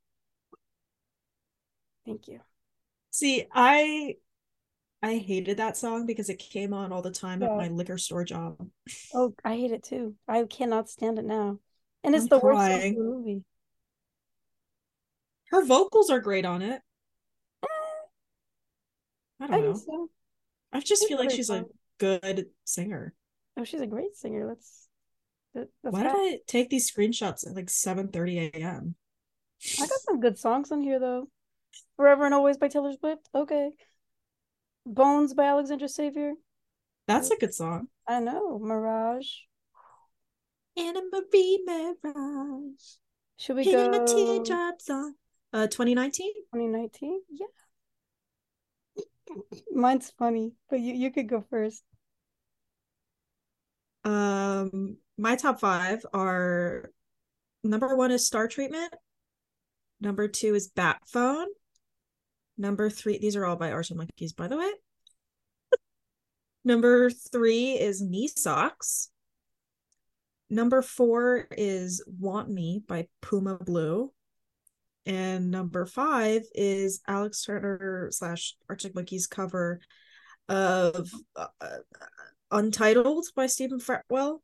Thank 2.06 2.28
you. 2.28 2.42
See, 3.10 3.48
I 3.52 4.18
I 5.02 5.18
hated 5.18 5.58
that 5.58 5.78
song 5.78 6.06
because 6.06 6.30
it 6.30 6.38
came 6.38 6.74
on 6.74 6.92
all 6.92 7.02
the 7.02 7.12
time 7.12 7.42
at 7.42 7.56
my 7.58 7.68
liquor 7.70 7.98
store 7.98 8.24
job. 8.24 8.70
Oh, 9.14 9.34
I 9.44 9.56
hate 9.56 9.72
it 9.72 9.84
too. 9.84 10.16
I 10.28 10.44
cannot 10.44 10.90
stand 10.90 11.18
it 11.18 11.26
now, 11.26 11.60
and 12.04 12.14
it's 12.16 12.26
I'm 12.26 12.30
the 12.30 12.40
worst 12.40 12.62
song 12.62 12.72
in 12.72 12.80
crying. 12.80 12.96
the 12.96 13.04
movie. 13.04 13.44
Her 15.50 15.66
vocals 15.66 16.10
are 16.10 16.20
great 16.20 16.46
on 16.46 16.62
it. 16.62 16.82
I 19.40 19.46
I 19.46 19.48
don't 19.48 19.62
know. 19.64 19.74
so. 19.76 20.10
I 20.74 20.80
just 20.80 21.08
feel 21.08 21.18
like 21.18 21.32
she's 21.32 21.50
a 21.50 21.66
good 22.00 22.48
singer. 22.66 23.14
Oh, 23.58 23.64
she's 23.64 23.82
a 23.82 23.88
great 23.88 24.16
singer. 24.16 24.48
Let's. 24.48 24.88
that- 25.54 25.70
That's 25.84 25.94
Why 25.94 26.04
did 26.04 26.12
fact. 26.12 26.20
I 26.22 26.40
take 26.48 26.70
these 26.70 26.92
screenshots 26.92 27.48
at 27.48 27.56
like 27.56 27.68
7:30 27.70 28.54
a.m.? 28.56 28.96
I 29.80 29.88
got 29.88 30.00
some 30.02 30.20
good 30.20 30.38
songs 30.38 30.72
on 30.72 30.82
here 30.82 31.00
though. 31.00 31.30
Forever 31.98 32.26
and 32.26 32.34
Always 32.34 32.58
by 32.58 32.68
Taylor 32.68 32.94
Swift. 32.94 33.28
Okay. 33.34 33.72
Bones 34.86 35.34
by 35.34 35.46
Alexandra 35.46 35.88
Savior. 35.90 36.34
That's 37.08 37.32
a 37.32 37.38
good 37.38 37.54
song. 37.54 37.88
I 38.08 38.20
know. 38.20 38.60
Mirage. 38.60 39.28
Anna 40.78 41.02
Marie 41.12 41.64
Mirage. 41.66 42.82
Should 43.38 43.56
we 43.56 43.64
Hitting 43.64 43.92
my 43.92 43.98
go 44.00 44.06
teardrops 44.06 44.90
on. 44.90 45.16
Uh 45.54 45.68
2019? 45.68 46.34
2019? 46.54 47.22
Yeah. 47.32 47.46
Mine's 49.72 50.12
funny, 50.18 50.54
but 50.70 50.80
you, 50.80 50.94
you 50.94 51.12
could 51.12 51.30
go 51.30 51.44
first. 51.50 51.84
Um 54.04 54.98
my 55.18 55.36
top 55.36 55.60
5 55.60 56.06
are 56.14 56.92
number 57.64 57.96
1 57.96 58.12
is 58.12 58.28
Star 58.28 58.48
Treatment. 58.48 58.94
Number 60.00 60.28
2 60.28 60.54
is 60.54 60.68
Bat 60.68 61.00
Phone. 61.08 61.48
Number 62.58 62.90
3 62.90 63.18
these 63.18 63.36
are 63.36 63.46
all 63.46 63.56
by 63.56 63.72
Arctic 63.72 63.98
Monkeys 63.98 64.34
by 64.34 64.48
the 64.48 64.58
way. 64.58 64.72
Number 66.64 67.10
3 67.10 67.74
is 67.74 68.02
Knee 68.02 68.28
Socks. 68.28 69.10
Number 70.50 70.82
4 70.82 71.48
is 71.52 72.04
Want 72.08 72.50
Me 72.50 72.84
by 72.88 73.08
Puma 73.22 73.58
Blue. 73.58 74.12
And 75.06 75.52
number 75.52 75.86
5 75.86 76.44
is 76.56 77.02
Alex 77.08 77.44
Turner 77.44 78.10
slash 78.12 78.56
Arctic 78.68 78.96
Monkeys 78.96 79.28
cover 79.28 79.80
of 80.50 81.10
uh, 81.36 81.48
Untitled 82.52 83.26
by 83.36 83.48
Stephen 83.48 83.80
Fretwell. 83.80 84.40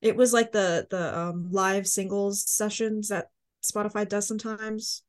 It 0.00 0.16
was 0.16 0.32
like 0.32 0.52
the 0.52 0.86
the 0.90 1.18
um 1.18 1.48
live 1.50 1.86
singles 1.86 2.44
sessions 2.50 3.08
that 3.08 3.28
Spotify 3.62 4.08
does 4.08 4.26
sometimes. 4.26 5.02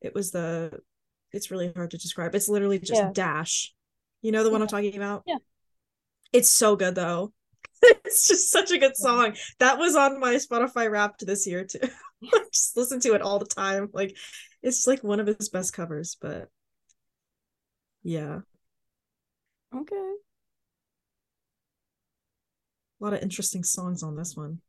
It 0.00 0.14
was 0.14 0.30
the 0.30 0.80
it's 1.32 1.50
really 1.50 1.72
hard 1.74 1.90
to 1.90 1.98
describe. 1.98 2.34
It's 2.34 2.48
literally 2.48 2.78
just 2.78 3.00
Yeah. 3.00 3.10
dash. 3.12 3.74
You 4.22 4.32
know 4.32 4.44
the 4.44 4.50
one 4.50 4.62
I'm 4.62 4.68
talking 4.68 4.96
about? 4.96 5.24
Yeah. 5.26 5.36
It's 6.32 6.50
so 6.50 6.76
good 6.76 6.94
though. 6.94 7.32
it's 7.82 8.28
just 8.28 8.50
such 8.50 8.70
a 8.70 8.78
good 8.78 8.96
song. 8.96 9.36
That 9.58 9.78
was 9.78 9.94
on 9.96 10.20
my 10.20 10.34
Spotify 10.34 10.90
wrapped 10.90 11.26
this 11.26 11.46
year 11.46 11.64
too. 11.64 11.80
I 12.22 12.44
just 12.52 12.76
listen 12.76 13.00
to 13.00 13.14
it 13.14 13.22
all 13.22 13.38
the 13.38 13.46
time. 13.46 13.88
Like 13.92 14.16
it's 14.62 14.86
like 14.86 15.02
one 15.04 15.20
of 15.20 15.26
his 15.26 15.48
best 15.48 15.72
covers, 15.72 16.16
but 16.20 16.48
yeah. 18.02 18.40
Okay. 19.74 20.12
A 23.00 23.04
lot 23.04 23.12
of 23.12 23.22
interesting 23.22 23.62
songs 23.62 24.02
on 24.02 24.16
this 24.16 24.36
one. 24.36 24.60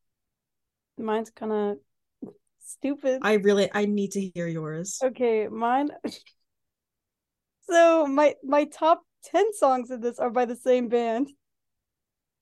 Mine's 0.97 1.31
kind 1.31 1.51
of 1.51 2.31
stupid. 2.63 3.19
I 3.23 3.33
really 3.33 3.69
I 3.73 3.85
need 3.85 4.11
to 4.11 4.21
hear 4.21 4.47
yours. 4.47 4.99
Okay, 5.03 5.47
mine. 5.47 5.89
So 7.71 8.07
my 8.07 8.33
my 8.43 8.63
top 8.63 9.03
10 9.25 9.53
songs 9.53 9.91
of 9.91 10.01
this 10.01 10.17
are 10.17 10.31
by 10.31 10.45
the 10.45 10.55
same 10.55 10.87
band. 10.87 11.29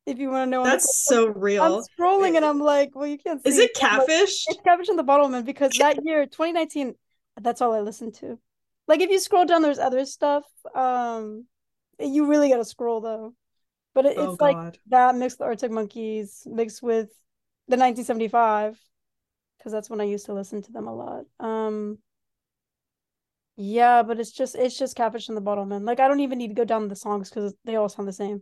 If 0.08 0.20
you 0.20 0.30
want 0.30 0.48
to 0.48 0.50
know 0.50 0.64
That's 0.64 1.04
so 1.06 1.28
real. 1.28 1.62
I'm 1.62 1.84
scrolling 2.00 2.38
and 2.38 2.46
I'm 2.46 2.60
like, 2.60 2.96
well, 2.96 3.06
you 3.06 3.18
can't 3.18 3.44
see. 3.44 3.50
Is 3.50 3.58
it 3.58 3.72
I'm 3.82 3.98
like, 3.98 4.08
Catfish? 4.08 4.46
It's 4.48 4.62
Catfish 4.64 4.88
and 4.88 4.98
the 4.98 5.04
Bottlemen 5.04 5.46
because 5.46 5.74
that 5.80 6.00
year, 6.04 6.26
2019, 6.26 6.96
that's 7.42 7.62
all 7.62 7.74
I 7.74 7.82
listened 7.82 8.16
to. 8.16 8.40
Like 8.88 9.02
if 9.02 9.10
you 9.10 9.20
scroll 9.20 9.46
down, 9.46 9.62
there's 9.62 9.80
other 9.80 10.06
stuff. 10.06 10.46
Um, 10.74 11.46
you 12.00 12.28
really 12.28 12.50
gotta 12.50 12.64
scroll 12.64 13.02
though. 13.02 13.34
But 13.94 14.06
it, 14.06 14.18
Oh 14.18 14.32
it's 14.32 14.42
like 14.42 14.80
that 14.88 15.16
mixed 15.16 15.36
with 15.36 15.40
the 15.40 15.46
Arctic 15.46 15.72
Monkeys, 15.72 16.44
mixed 16.46 16.82
with 16.82 17.10
the 17.68 17.76
1975, 17.76 18.80
because 19.58 19.74
that's 19.74 19.90
when 19.90 20.00
I 20.00 20.06
used 20.06 20.28
to 20.28 20.34
listen 20.34 20.62
to 20.62 20.72
them 20.72 20.88
a 20.88 20.96
lot. 20.96 21.26
Um, 21.40 21.98
yeah, 23.58 24.04
but 24.04 24.20
it's 24.20 24.32
just 24.32 24.56
it's 24.56 24.78
just 24.78 24.96
Catfish 24.96 25.28
and 25.28 25.36
the 25.36 25.42
Bottlemen. 25.42 25.84
Like 25.84 26.00
I 26.00 26.08
don't 26.08 26.22
even 26.22 26.38
need 26.38 26.50
to 26.50 26.54
go 26.54 26.64
down 26.64 26.88
the 26.88 26.96
songs 26.96 27.30
because 27.30 27.54
they 27.66 27.76
all 27.76 27.90
sound 27.90 28.08
the 28.08 28.14
same. 28.14 28.42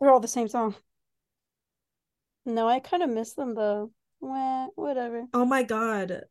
They're 0.00 0.10
all 0.10 0.20
the 0.20 0.28
same 0.28 0.48
song. 0.48 0.74
No, 2.46 2.68
I 2.68 2.80
kind 2.80 3.02
of 3.02 3.10
miss 3.10 3.34
them 3.34 3.54
though. 3.54 3.90
Wah, 4.20 4.68
whatever. 4.74 5.26
Oh 5.34 5.44
my 5.44 5.62
God. 5.62 6.22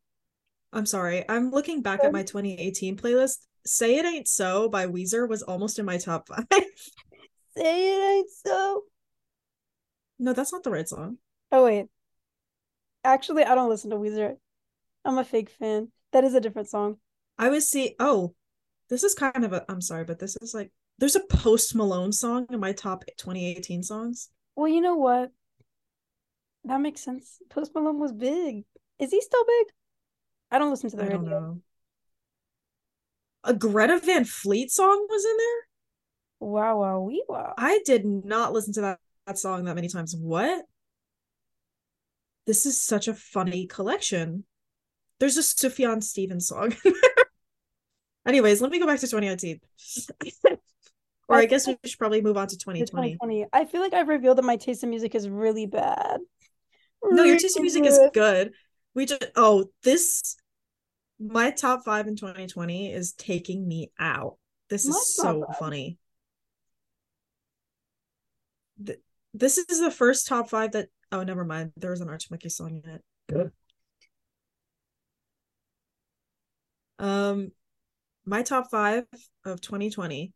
I'm 0.71 0.86
sorry. 0.86 1.25
I'm 1.27 1.51
looking 1.51 1.82
back 1.82 2.03
at 2.03 2.12
my 2.12 2.23
2018 2.23 2.97
playlist. 2.97 3.38
Say 3.65 3.97
It 3.97 4.05
Ain't 4.05 4.27
So 4.27 4.69
by 4.69 4.86
Weezer 4.86 5.27
was 5.27 5.43
almost 5.43 5.79
in 5.79 5.86
my 5.86 5.97
top 5.97 6.27
five. 6.27 6.45
Say 7.58 7.95
it 7.95 8.17
ain't 8.17 8.29
so. 8.45 8.84
no, 10.17 10.34
that's 10.34 10.53
not 10.53 10.63
the 10.63 10.71
right 10.71 10.88
song. 10.88 11.17
Oh 11.51 11.65
wait. 11.65 11.88
Actually, 13.03 13.43
I 13.43 13.55
don't 13.55 13.69
listen 13.69 13.89
to 13.89 13.95
Weezer. 13.97 14.38
I'm 15.03 15.17
a 15.17 15.23
fake 15.23 15.49
fan. 15.49 15.91
That 16.12 16.23
is 16.23 16.36
a 16.36 16.41
different 16.41 16.69
song. 16.69 16.97
I 17.38 17.49
was 17.49 17.67
see. 17.67 17.95
Oh, 17.99 18.36
this 18.89 19.03
is 19.03 19.13
kind 19.13 19.43
of 19.43 19.53
a. 19.53 19.65
I'm 19.69 19.82
sorry, 19.82 20.03
but 20.03 20.19
this 20.19 20.38
is 20.41 20.53
like 20.53 20.71
there's 20.99 21.15
a 21.15 21.21
Post 21.21 21.75
Malone 21.75 22.12
song 22.12 22.45
in 22.51 22.59
my 22.59 22.73
top 22.73 23.05
2018 23.17 23.83
songs. 23.83 24.29
Well, 24.55 24.67
you 24.67 24.81
know 24.81 24.95
what? 24.95 25.31
That 26.65 26.81
makes 26.81 27.01
sense. 27.01 27.38
Post 27.49 27.73
Malone 27.73 27.99
was 27.99 28.12
big. 28.12 28.65
Is 28.99 29.12
he 29.12 29.21
still 29.21 29.45
big? 29.45 29.67
I 30.51 30.59
don't 30.59 30.71
listen 30.71 30.89
to 30.89 30.97
the 30.97 31.03
I 31.03 31.05
radio. 31.05 31.21
don't 31.21 31.29
know. 31.29 31.62
A 33.45 33.53
Greta 33.53 33.99
Van 34.03 34.25
Fleet 34.25 34.69
song 34.69 35.07
was 35.09 35.23
in 35.23 35.38
there. 35.38 36.49
Wow, 36.49 36.81
wow, 36.81 36.99
wee 36.99 37.23
wow. 37.27 37.53
I 37.57 37.79
did 37.85 38.05
not 38.05 38.51
listen 38.51 38.73
to 38.73 38.81
that, 38.81 38.99
that 39.25 39.38
song 39.38 39.63
that 39.65 39.75
many 39.75 39.88
times. 39.88 40.15
What? 40.17 40.65
This 42.45 42.65
is 42.65 42.81
such 42.81 43.07
a 43.07 43.13
funny 43.13 43.67
collection. 43.67 44.43
There's 45.19 45.38
a 45.38 45.41
Sufjan 45.41 46.03
Stevens 46.03 46.47
song. 46.47 46.75
Anyways, 48.25 48.62
let 48.62 48.71
me 48.71 48.79
go 48.79 48.88
back 48.88 48.99
to 48.99 49.07
2019. 49.07 49.62
Or 51.29 51.37
I 51.37 51.45
guess 51.45 51.67
we 51.67 51.77
should 51.85 51.99
probably 51.99 52.21
move 52.21 52.37
on 52.37 52.47
to 52.47 52.57
2020. 52.57 53.11
2020. 53.17 53.45
I 53.53 53.65
feel 53.65 53.81
like 53.81 53.93
I've 53.93 54.07
revealed 54.07 54.39
that 54.39 54.43
my 54.45 54.57
taste 54.57 54.83
in 54.83 54.89
music 54.89 55.13
is 55.13 55.29
really 55.29 55.67
bad. 55.67 56.19
No, 57.03 57.23
your 57.23 57.37
taste 57.37 57.55
in 57.55 57.61
Really 57.63 57.81
music 57.81 57.91
is 57.91 57.97
good. 57.99 58.13
good. 58.13 58.53
We 58.95 59.05
just 59.05 59.25
oh, 59.35 59.65
this 59.83 60.35
my 61.19 61.51
top 61.51 61.85
five 61.85 62.07
in 62.07 62.15
2020 62.15 62.91
is 62.91 63.13
taking 63.13 63.67
me 63.67 63.91
out. 63.99 64.37
This 64.69 64.85
is 64.85 65.15
so 65.15 65.45
bad. 65.47 65.55
funny. 65.57 65.97
Th- 68.83 68.99
this 69.33 69.57
is 69.59 69.79
the 69.79 69.91
first 69.91 70.27
top 70.27 70.49
five 70.49 70.71
that 70.71 70.89
oh 71.11 71.23
never 71.23 71.45
mind. 71.45 71.73
There 71.77 71.91
was 71.91 72.01
an 72.01 72.09
Arctic 72.09 72.31
Monkey 72.31 72.49
song 72.49 72.81
in 72.83 72.89
it. 72.89 73.01
Good. 73.29 73.51
Um 76.97 77.51
my 78.25 78.41
top 78.43 78.69
five 78.71 79.05
of 79.45 79.61
2020 79.61 80.33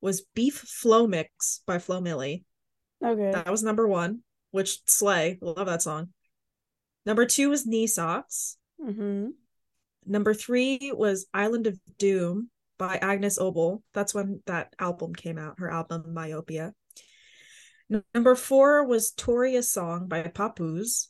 was 0.00 0.22
Beef 0.34 0.54
Flow 0.54 1.06
Mix 1.06 1.62
by 1.66 1.78
Flo 1.78 2.00
Milli. 2.00 2.44
Okay. 3.04 3.30
That 3.32 3.50
was 3.50 3.62
number 3.62 3.86
one, 3.86 4.20
which 4.50 4.80
slay. 4.86 5.38
Love 5.40 5.66
that 5.66 5.82
song. 5.82 6.08
Number 7.06 7.26
two 7.26 7.50
was 7.50 7.66
Knee 7.66 7.86
Socks. 7.86 8.56
Mm-hmm. 8.80 9.28
Number 10.06 10.34
three 10.34 10.92
was 10.94 11.26
Island 11.32 11.66
of 11.66 11.78
Doom 11.98 12.50
by 12.78 12.96
Agnes 12.96 13.38
Obel. 13.38 13.82
That's 13.94 14.14
when 14.14 14.42
that 14.46 14.74
album 14.78 15.14
came 15.14 15.38
out, 15.38 15.58
her 15.58 15.70
album 15.70 16.12
Myopia. 16.14 16.74
Number 18.14 18.34
four 18.34 18.84
was 18.86 19.12
Toria 19.12 19.62
Song 19.62 20.08
by 20.08 20.22
Papoose. 20.22 21.08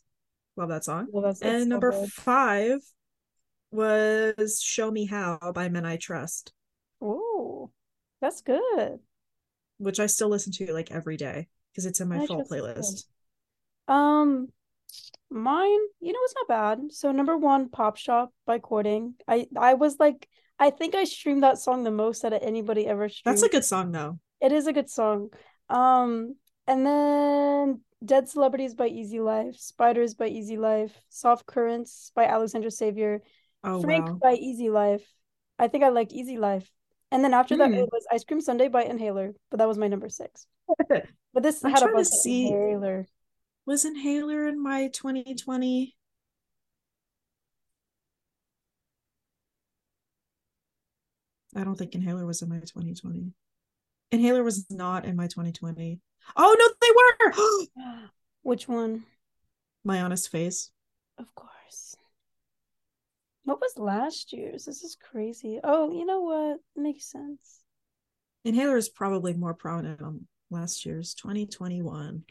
Love 0.57 0.69
that 0.69 0.85
song. 0.85 1.09
Well, 1.11 1.23
that's, 1.25 1.41
that's 1.41 1.53
And 1.53 1.63
so 1.65 1.69
number 1.69 1.91
good. 1.91 2.13
five 2.13 2.79
was 3.71 4.61
Show 4.63 4.91
Me 4.91 5.05
How 5.07 5.53
by 5.55 5.69
Men 5.69 5.85
I 5.85 5.97
Trust, 5.97 6.53
Oh, 7.01 7.28
that's 8.21 8.41
good. 8.43 8.99
which 9.79 10.01
I 10.01 10.07
still 10.07 10.29
listen 10.29 10.53
to 10.55 10.73
like 10.73 10.91
every 10.91 11.17
day 11.17 11.49
because 11.73 11.87
it's 11.87 12.01
in 12.01 12.09
my 12.09 12.21
I 12.23 12.27
fall 12.27 12.45
Trust 12.45 12.51
good. 12.51 12.63
playlist. 12.63 13.05
Um, 13.87 14.49
mine, 15.31 15.79
you 16.01 16.13
know, 16.13 16.19
it's 16.25 16.35
not 16.35 16.49
bad. 16.49 16.93
So 16.93 17.13
number 17.13 17.37
one, 17.37 17.69
Pop 17.69 17.97
Shop 17.97 18.33
by 18.47 18.59
Courting. 18.59 19.15
I 19.27 19.47
I 19.57 19.75
was 19.75 19.97
like, 19.99 20.29
I 20.59 20.71
think 20.71 20.95
I 20.95 21.05
streamed 21.05 21.43
that 21.43 21.59
song 21.59 21.85
the 21.85 21.91
most 21.91 22.25
out 22.25 22.33
of 22.33 22.43
anybody 22.43 22.87
ever 22.87 23.09
streamed. 23.09 23.35
That's 23.37 23.43
a 23.45 23.49
good 23.49 23.65
song 23.65 23.93
though. 23.93 24.19
It 24.41 24.53
is 24.53 24.67
a 24.67 24.73
good 24.73 24.91
song. 24.91 25.31
Um, 25.69 26.37
and 26.67 26.87
then 26.87 27.81
Dead 28.05 28.29
Celebrities 28.29 28.75
by 28.75 28.87
Easy 28.89 29.21
Life, 29.21 29.57
Spiders 29.57 30.15
by 30.15 30.27
Easy 30.29 30.57
Life, 30.57 31.01
Soft 31.09 31.47
Currents 31.47 32.13
by 32.15 32.25
Alexandra 32.25 32.71
Savior, 32.71 33.23
Oh 33.65 33.81
Frank 33.81 34.07
wow. 34.07 34.19
by 34.23 34.35
Easy 34.35 34.71
Life. 34.71 35.03
I 35.59 35.69
think 35.69 35.83
I 35.83 35.89
liked 35.89 36.13
Easy 36.13 36.39
Life. 36.39 36.71
And 37.11 37.25
then 37.25 37.33
after 37.35 37.57
that, 37.57 37.69
Hmm. 37.71 37.75
it 37.79 37.89
was 37.91 38.07
Ice 38.13 38.25
Cream 38.25 38.41
Sunday 38.41 38.69
by 38.69 38.83
Inhaler, 38.85 39.35
but 39.51 39.59
that 39.59 39.69
was 39.69 39.79
my 39.79 39.89
number 39.89 40.09
six. 40.09 40.47
But 41.35 41.43
this 41.43 41.63
I'm 41.65 41.71
had 41.71 41.83
a 41.83 41.87
to 41.87 41.93
bunch 41.93 42.07
of 42.07 42.13
see- 42.13 42.49
Inhaler. 42.49 43.07
Was 43.67 43.85
Inhaler 43.85 44.47
in 44.49 44.63
my 44.63 44.89
2020? 44.89 45.95
I 51.57 51.65
don't 51.65 51.77
think 51.77 51.95
Inhaler 51.95 52.27
was 52.27 52.43
in 52.43 52.49
my 52.49 52.57
2020. 52.59 53.33
Inhaler 54.13 54.43
was 54.43 54.67
not 54.71 55.05
in 55.05 55.17
my 55.17 55.27
2020. 55.27 56.01
Oh 56.37 56.57
no, 56.59 56.69
they 56.81 57.37
were. 57.37 58.09
Which 58.43 58.69
one? 58.69 59.05
my 59.85 60.03
honest 60.03 60.29
face. 60.31 60.71
Of 61.17 61.33
course. 61.35 61.53
What 63.49 63.63
was 63.63 63.79
last 63.79 64.35
year's? 64.35 64.67
This 64.67 64.83
is 64.83 64.95
crazy. 64.95 65.59
Oh, 65.65 65.91
you 65.91 66.05
know 66.05 66.21
what? 66.21 66.59
Makes 66.77 67.11
sense. 67.11 67.61
Inhaler 68.45 68.77
is 68.77 68.91
probably 68.91 69.33
more 69.33 69.55
prominent 69.55 70.03
on 70.03 70.27
last 70.51 70.85
year's 70.85 71.15
2021. 71.15 72.25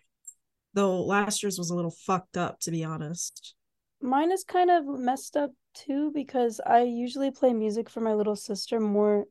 Though 0.75 1.01
last 1.01 1.41
year's 1.41 1.57
was 1.57 1.71
a 1.71 1.75
little 1.75 1.95
fucked 2.05 2.37
up, 2.37 2.59
to 2.59 2.71
be 2.71 2.83
honest. 2.83 3.55
Mine 3.99 4.31
is 4.31 4.43
kind 4.43 4.69
of 4.69 4.85
messed 4.85 5.35
up 5.35 5.53
too 5.73 6.11
because 6.13 6.61
I 6.63 6.83
usually 6.83 7.31
play 7.31 7.51
music 7.51 7.89
for 7.89 7.99
my 7.99 8.13
little 8.13 8.35
sister 8.35 8.79
more 8.79 9.25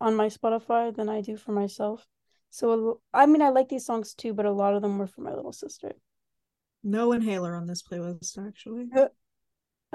on 0.00 0.14
my 0.14 0.28
Spotify 0.28 0.94
than 0.94 1.08
I 1.08 1.20
do 1.20 1.36
for 1.36 1.50
myself. 1.50 2.06
So, 2.50 3.00
I 3.12 3.26
mean, 3.26 3.42
I 3.42 3.48
like 3.48 3.68
these 3.68 3.86
songs 3.86 4.14
too, 4.14 4.34
but 4.34 4.46
a 4.46 4.52
lot 4.52 4.76
of 4.76 4.82
them 4.82 4.98
were 4.98 5.08
for 5.08 5.22
my 5.22 5.34
little 5.34 5.52
sister. 5.52 5.96
No 6.84 7.10
Inhaler 7.10 7.56
on 7.56 7.66
this 7.66 7.82
playlist, 7.82 8.38
actually. 8.38 8.86
Uh, 8.96 9.08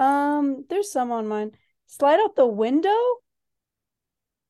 Um, 0.00 0.64
there's 0.70 0.90
some 0.90 1.12
on 1.12 1.28
mine. 1.28 1.52
Slide 1.86 2.18
out 2.20 2.34
the 2.34 2.46
window? 2.46 2.96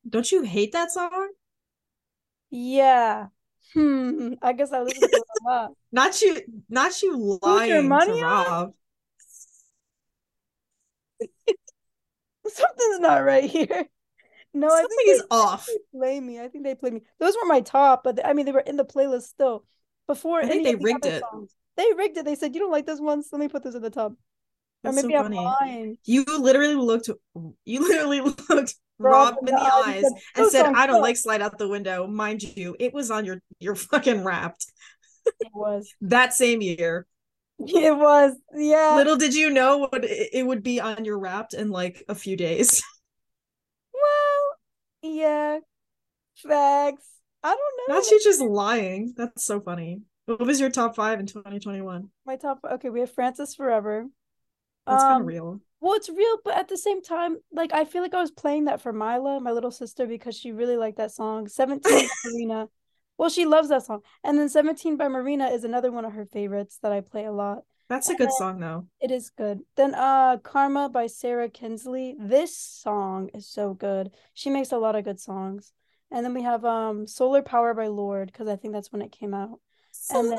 Don't 0.08 0.30
you 0.30 0.42
hate 0.42 0.72
that 0.72 0.92
song? 0.92 1.30
Yeah. 2.50 3.26
Hmm. 3.74 4.34
I 4.42 4.52
guess 4.52 4.72
I 4.72 4.80
listen 4.80 5.00
to 5.00 5.06
it 5.08 5.22
a 5.44 5.48
lot. 5.48 5.72
Not 5.92 6.22
you, 6.22 6.40
not 6.68 7.02
you 7.02 7.38
your 7.42 7.82
money 7.82 8.20
to? 8.20 8.24
Rob. 8.24 8.74
Something's 12.46 13.00
not 13.00 13.24
right 13.24 13.48
here. 13.48 13.86
No, 14.54 14.66
I 14.68 14.80
Something 14.80 14.96
think 14.96 15.10
is 15.10 15.20
they, 15.20 15.26
off. 15.30 15.66
they 15.66 15.98
play 15.98 16.20
me. 16.20 16.40
I 16.40 16.48
think 16.48 16.64
they 16.64 16.74
play 16.74 16.90
me. 16.90 17.02
Those 17.18 17.36
were 17.36 17.46
my 17.46 17.60
top, 17.60 18.02
but 18.02 18.24
I 18.24 18.32
mean 18.32 18.46
they 18.46 18.52
were 18.52 18.60
in 18.60 18.76
the 18.76 18.84
playlist 18.84 19.22
still. 19.24 19.64
Before 20.06 20.40
I 20.40 20.46
think 20.46 20.64
they 20.64 20.74
rigged 20.74 21.06
it. 21.06 21.22
songs. 21.22 21.54
They 21.76 21.92
rigged 21.96 22.16
it. 22.18 22.24
They 22.24 22.34
said 22.34 22.54
you 22.54 22.60
don't 22.60 22.72
like 22.72 22.86
those 22.86 23.00
ones. 23.00 23.28
Let 23.30 23.40
me 23.40 23.48
put 23.48 23.62
this 23.62 23.74
in 23.74 23.82
the 23.82 23.90
top. 23.90 24.14
Or 24.85 24.93
That's 24.93 24.97
maybe 25.03 25.14
so 25.14 25.19
I'm 25.19 25.25
funny. 25.25 25.37
lying. 25.37 25.99
You 26.05 26.25
literally 26.27 26.75
looked 26.75 27.11
you 27.64 27.81
literally 27.81 28.21
looked 28.49 28.75
Rob 28.99 29.37
in 29.40 29.47
the 29.47 29.53
the 29.53 29.59
eyes 29.61 30.03
and 30.05 30.14
said, 30.14 30.43
and 30.43 30.51
said, 30.51 30.66
I 30.75 30.87
don't 30.87 31.01
like 31.03 31.16
slide 31.16 31.43
out 31.43 31.59
the 31.59 31.69
window. 31.69 32.07
Mind 32.07 32.43
you, 32.43 32.77
it 32.79 32.93
was 32.95 33.11
on 33.11 33.25
your 33.25 33.40
your 33.59 33.75
fucking 33.90 34.25
wrapped 34.25 34.66
It 35.40 35.49
was. 35.55 35.93
that 36.03 36.35
same 36.35 36.61
year. 36.62 37.07
It 37.62 37.95
was. 37.95 38.33
Yeah. 38.55 38.95
Little 38.97 39.16
did 39.19 39.35
you 39.35 39.51
know 39.51 39.77
what 39.79 40.03
it 40.03 40.47
would 40.47 40.62
be 40.62 40.81
on 40.81 41.05
your 41.05 41.19
wrapped 41.19 41.53
in 41.53 41.69
like 41.69 42.03
a 42.09 42.14
few 42.14 42.35
days. 42.35 42.83
Well, 43.93 45.12
yeah. 45.12 45.59
Facts. 46.37 47.07
I 47.43 47.49
don't 47.49 47.88
know. 47.88 47.95
Not 47.97 48.11
you 48.11 48.21
just 48.23 48.40
lying. 48.40 49.12
That's 49.16 49.45
so 49.45 49.61
funny. 49.61 50.01
What 50.27 50.40
was 50.40 50.61
your 50.61 50.71
top 50.71 50.97
five 50.97 51.21
in 51.21 51.27
2021? 51.27 52.09
My 52.25 52.37
top. 52.37 52.61
Okay, 52.64 52.88
we 52.88 53.01
have 53.01 53.11
Francis 53.12 53.55
Forever. 53.55 54.07
That's 54.90 55.03
kind 55.05 55.14
Um, 55.16 55.22
of 55.22 55.29
real. 55.29 55.61
Well, 55.81 55.94
it's 55.94 56.11
real, 56.11 56.38
but 56.44 56.55
at 56.59 56.68
the 56.68 56.76
same 56.76 57.00
time, 57.03 57.38
like 57.53 57.72
I 57.72 57.85
feel 57.85 58.03
like 58.03 58.12
I 58.14 58.20
was 58.20 58.31
playing 58.31 58.66
that 58.66 58.83
for 58.83 58.92
Mila, 58.92 59.40
my 59.40 59.50
little 59.53 59.70
sister, 59.70 60.07
because 60.07 60.37
she 60.37 60.53
really 60.53 60.76
liked 60.76 60.98
that 60.98 61.12
song. 61.12 61.48
17 61.48 61.81
by 61.92 62.09
Marina. 62.31 62.68
Well, 63.16 63.31
she 63.31 63.46
loves 63.46 63.68
that 63.70 63.85
song. 63.85 64.00
And 64.24 64.38
then 64.38 64.48
17 64.48 64.96
by 64.96 65.09
Marina 65.09 65.48
is 65.48 65.64
another 65.64 65.90
one 65.90 66.05
of 66.05 66.12
her 66.12 66.26
favorites 66.26 66.79
that 66.83 66.92
I 66.92 67.00
play 67.00 67.24
a 67.24 67.33
lot. 67.33 67.64
That's 67.88 68.09
a 68.09 68.14
good 68.14 68.31
song 68.33 68.61
though. 68.61 68.87
It 69.00 69.11
is 69.11 69.31
good. 69.31 69.61
Then 69.76 69.94
uh 69.94 70.37
Karma 70.38 70.88
by 70.88 71.07
Sarah 71.09 71.48
Kinsley. 71.48 72.14
This 72.18 72.57
song 72.57 73.31
is 73.35 73.48
so 73.48 73.74
good. 73.74 74.12
She 74.33 74.48
makes 74.48 74.70
a 74.72 74.79
lot 74.79 74.94
of 74.96 75.05
good 75.05 75.18
songs. 75.18 75.72
And 76.12 76.24
then 76.24 76.33
we 76.35 76.42
have 76.42 76.64
um 76.64 77.07
Solar 77.07 77.42
Power 77.42 77.74
by 77.74 77.88
Lorde, 77.88 78.31
because 78.33 78.48
I 78.48 78.57
think 78.57 78.74
that's 78.74 78.92
when 78.92 79.03
it 79.03 79.11
came 79.12 79.35
out. 79.35 79.59
And 80.11 80.31
then 80.31 80.38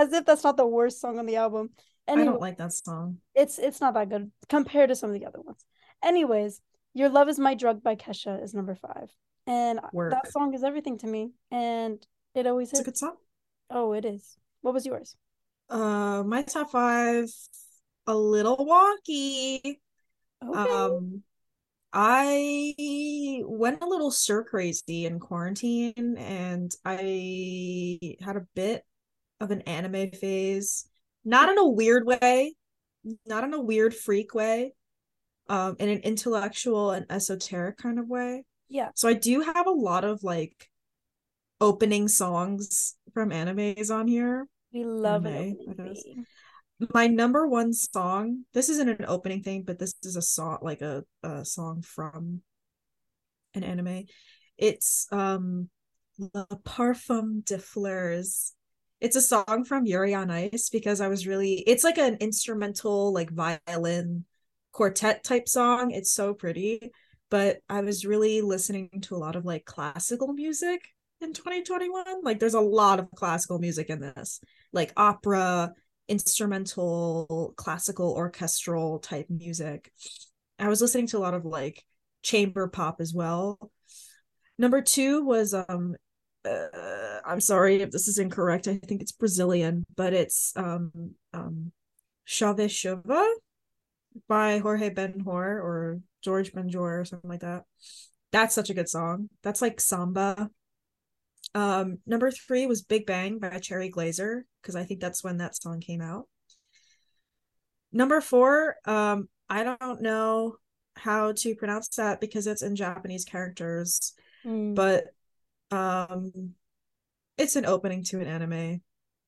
as 0.00 0.12
if 0.12 0.24
that's 0.24 0.44
not 0.44 0.56
the 0.56 0.66
worst 0.66 1.00
song 1.00 1.18
on 1.18 1.26
the 1.26 1.36
album. 1.36 1.70
Anyway, 2.08 2.22
I 2.22 2.30
don't 2.30 2.40
like 2.40 2.58
that 2.58 2.72
song. 2.72 3.18
It's 3.34 3.58
it's 3.58 3.80
not 3.80 3.94
that 3.94 4.08
good 4.08 4.30
compared 4.48 4.88
to 4.88 4.96
some 4.96 5.10
of 5.10 5.18
the 5.18 5.26
other 5.26 5.40
ones. 5.40 5.64
Anyways, 6.02 6.60
Your 6.94 7.08
Love 7.08 7.28
Is 7.28 7.38
My 7.38 7.54
Drug 7.54 7.82
by 7.82 7.94
Kesha 7.94 8.42
is 8.42 8.54
number 8.54 8.74
five. 8.74 9.10
And 9.46 9.80
Work. 9.92 10.12
that 10.12 10.32
song 10.32 10.54
is 10.54 10.64
everything 10.64 10.98
to 10.98 11.06
me. 11.06 11.32
And 11.50 12.04
it 12.34 12.46
always 12.46 12.70
it's 12.70 12.78
hits. 12.78 12.88
a 12.88 12.90
good 12.90 12.96
song. 12.96 13.16
Oh, 13.70 13.92
it 13.92 14.04
is. 14.04 14.36
What 14.62 14.74
was 14.74 14.86
yours? 14.86 15.16
Uh 15.68 16.22
my 16.26 16.42
top 16.42 16.70
five, 16.70 17.28
a 18.06 18.14
little 18.14 18.56
wonky. 18.56 19.78
Okay. 20.42 20.72
Um 20.72 21.22
I 21.92 23.42
went 23.44 23.82
a 23.82 23.86
little 23.86 24.10
stir 24.10 24.44
crazy 24.44 25.06
in 25.06 25.18
quarantine 25.18 26.16
and 26.18 26.72
I 26.84 28.16
had 28.20 28.36
a 28.36 28.46
bit 28.54 28.84
of 29.40 29.50
an 29.50 29.62
anime 29.62 30.10
phase. 30.10 30.86
Not 31.24 31.48
in 31.48 31.58
a 31.58 31.66
weird 31.66 32.06
way, 32.06 32.54
not 33.26 33.44
in 33.44 33.52
a 33.54 33.60
weird 33.60 33.94
freak 33.94 34.34
way, 34.34 34.72
um, 35.48 35.76
in 35.78 35.88
an 35.88 36.00
intellectual 36.00 36.92
and 36.92 37.06
esoteric 37.10 37.76
kind 37.76 37.98
of 37.98 38.08
way. 38.08 38.44
Yeah. 38.68 38.90
So 38.94 39.08
I 39.08 39.14
do 39.14 39.40
have 39.40 39.66
a 39.66 39.72
lot 39.72 40.04
of 40.04 40.22
like 40.22 40.68
opening 41.60 42.08
songs 42.08 42.96
from 43.12 43.30
animes 43.30 43.90
on 43.90 44.08
here. 44.08 44.46
We 44.72 44.84
love 44.84 45.26
anime, 45.26 45.56
it 45.68 46.26
my 46.88 47.06
number 47.06 47.46
one 47.46 47.72
song 47.72 48.44
this 48.54 48.68
isn't 48.68 48.88
an 48.88 49.04
opening 49.06 49.42
thing 49.42 49.62
but 49.62 49.78
this 49.78 49.94
is 50.02 50.16
a 50.16 50.22
song 50.22 50.58
like 50.62 50.80
a, 50.80 51.04
a 51.22 51.44
song 51.44 51.82
from 51.82 52.40
an 53.54 53.62
anime 53.62 54.04
it's 54.56 55.06
um 55.12 55.68
Le 56.18 56.46
Parfum 56.64 57.44
de 57.44 57.58
Fleurs 57.58 58.54
it's 59.00 59.16
a 59.16 59.22
song 59.22 59.64
from 59.64 59.86
Yuri 59.86 60.14
on 60.14 60.30
Ice 60.30 60.68
because 60.70 61.00
I 61.00 61.08
was 61.08 61.26
really 61.26 61.54
it's 61.66 61.84
like 61.84 61.98
an 61.98 62.16
instrumental 62.20 63.12
like 63.12 63.30
violin 63.30 64.24
quartet 64.72 65.24
type 65.24 65.48
song. 65.48 65.90
It's 65.90 66.12
so 66.12 66.34
pretty. 66.34 66.92
But 67.30 67.60
I 67.68 67.80
was 67.80 68.04
really 68.04 68.40
listening 68.40 68.90
to 69.02 69.14
a 69.14 69.18
lot 69.18 69.36
of 69.36 69.44
like 69.44 69.64
classical 69.64 70.32
music 70.32 70.80
in 71.20 71.32
2021 71.32 72.04
like 72.22 72.38
there's 72.40 72.54
a 72.54 72.60
lot 72.60 72.98
of 72.98 73.10
classical 73.14 73.58
music 73.58 73.90
in 73.90 74.00
this 74.00 74.40
like 74.72 74.90
opera 74.96 75.70
instrumental 76.08 77.54
classical 77.56 78.12
orchestral 78.12 78.98
type 78.98 79.26
music. 79.28 79.92
I 80.58 80.68
was 80.68 80.80
listening 80.80 81.06
to 81.08 81.18
a 81.18 81.20
lot 81.20 81.34
of 81.34 81.44
like 81.44 81.84
chamber 82.22 82.68
pop 82.68 83.00
as 83.00 83.14
well. 83.14 83.70
Number 84.58 84.82
two 84.82 85.24
was 85.24 85.54
um 85.54 85.94
uh, 86.44 87.20
i'm 87.24 87.40
sorry 87.40 87.82
if 87.82 87.90
this 87.90 88.08
is 88.08 88.18
incorrect 88.18 88.68
i 88.68 88.76
think 88.76 89.02
it's 89.02 89.12
brazilian 89.12 89.84
but 89.96 90.12
it's 90.12 90.52
um 90.56 90.90
um 91.32 91.72
chave 92.26 92.68
chuva 92.68 93.26
by 94.28 94.58
jorge 94.58 94.90
ben-hor 94.90 95.44
or 95.44 96.00
george 96.22 96.52
benjor 96.52 97.00
or 97.00 97.04
something 97.04 97.30
like 97.30 97.40
that 97.40 97.64
that's 98.32 98.54
such 98.54 98.70
a 98.70 98.74
good 98.74 98.88
song 98.88 99.28
that's 99.42 99.62
like 99.62 99.80
samba 99.80 100.50
um, 101.54 101.98
number 102.06 102.30
three 102.30 102.66
was 102.66 102.82
Big 102.82 103.06
Bang 103.06 103.38
by 103.38 103.58
Cherry 103.58 103.90
Glazerr, 103.90 104.42
because 104.62 104.76
I 104.76 104.84
think 104.84 105.00
that's 105.00 105.24
when 105.24 105.38
that 105.38 105.56
song 105.56 105.80
came 105.80 106.00
out. 106.00 106.28
Number 107.92 108.20
four, 108.20 108.76
um, 108.84 109.28
I 109.48 109.64
don't 109.64 110.00
know 110.00 110.56
how 110.94 111.32
to 111.32 111.54
pronounce 111.56 111.88
that 111.96 112.20
because 112.20 112.46
it's 112.46 112.62
in 112.62 112.76
Japanese 112.76 113.24
characters, 113.24 114.12
mm. 114.44 114.74
but 114.76 115.06
um, 115.70 116.54
it's 117.38 117.56
an 117.56 117.66
opening 117.66 118.04
to 118.04 118.20
an 118.20 118.26
anime. 118.26 118.82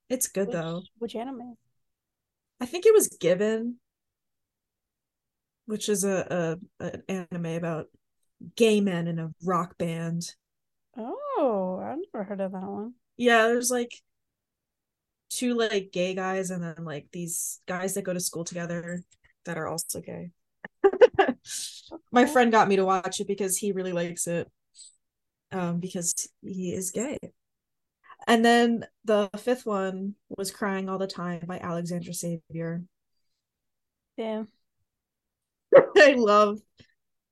It's 0.09 0.29
good 0.29 0.49
which, 0.49 0.55
though. 0.55 0.83
Which 0.99 1.17
anime? 1.17 1.57
I 2.61 2.67
think 2.67 2.87
it 2.87 2.93
was 2.93 3.09
Given, 3.09 3.77
which 5.67 5.89
is 5.89 6.05
a, 6.05 6.59
a 6.81 6.85
an 6.85 7.03
anime 7.09 7.57
about 7.57 7.87
gay 8.57 8.81
men 8.81 9.07
in 9.07 9.19
a 9.19 9.33
rock 9.45 9.79
band. 9.79 10.35
Oh, 10.97 11.81
I've 11.83 11.99
never 12.13 12.25
heard 12.25 12.41
of 12.41 12.53
that 12.53 12.63
one. 12.63 12.95
Yeah, 13.17 13.47
there's 13.47 13.71
like 13.71 13.93
two 15.31 15.55
like 15.55 15.91
gay 15.93 16.15
guys 16.15 16.51
and 16.51 16.63
then 16.63 16.85
like 16.85 17.07
these 17.11 17.61
guys 17.67 17.95
that 17.95 18.03
go 18.03 18.13
to 18.13 18.21
school 18.21 18.45
together 18.45 19.03
that 19.45 19.57
are 19.57 19.67
also 19.67 20.01
gay. 20.01 20.31
My 22.13 22.27
friend 22.27 22.53
got 22.53 22.69
me 22.69 22.77
to 22.77 22.85
watch 22.85 23.21
it 23.21 23.27
because 23.27 23.57
he 23.57 23.73
really 23.73 23.93
likes 23.93 24.27
it. 24.27 24.51
Um, 25.53 25.81
because 25.81 26.15
he 26.43 26.73
is 26.73 26.91
gay. 26.91 27.19
And 28.27 28.45
then 28.45 28.87
the 29.05 29.29
fifth 29.39 29.67
one 29.67 30.15
was 30.37 30.51
Crying 30.51 30.89
All 30.89 30.99
the 30.99 31.07
Time 31.07 31.43
by 31.47 31.59
Alexandra 31.59 32.15
Savior. 32.15 32.83
Yeah. 34.17 34.45
I 35.97 36.15
love 36.17 36.61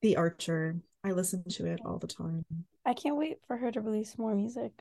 The 0.02 0.16
Archer. 0.16 0.76
I 1.04 1.12
listen 1.12 1.44
to 1.50 1.66
it 1.66 1.80
all 1.84 1.98
the 1.98 2.06
time. 2.06 2.44
I 2.84 2.94
can't 2.94 3.16
wait 3.16 3.38
for 3.46 3.56
her 3.56 3.70
to 3.72 3.80
release 3.80 4.18
more 4.18 4.34
music. 4.34 4.72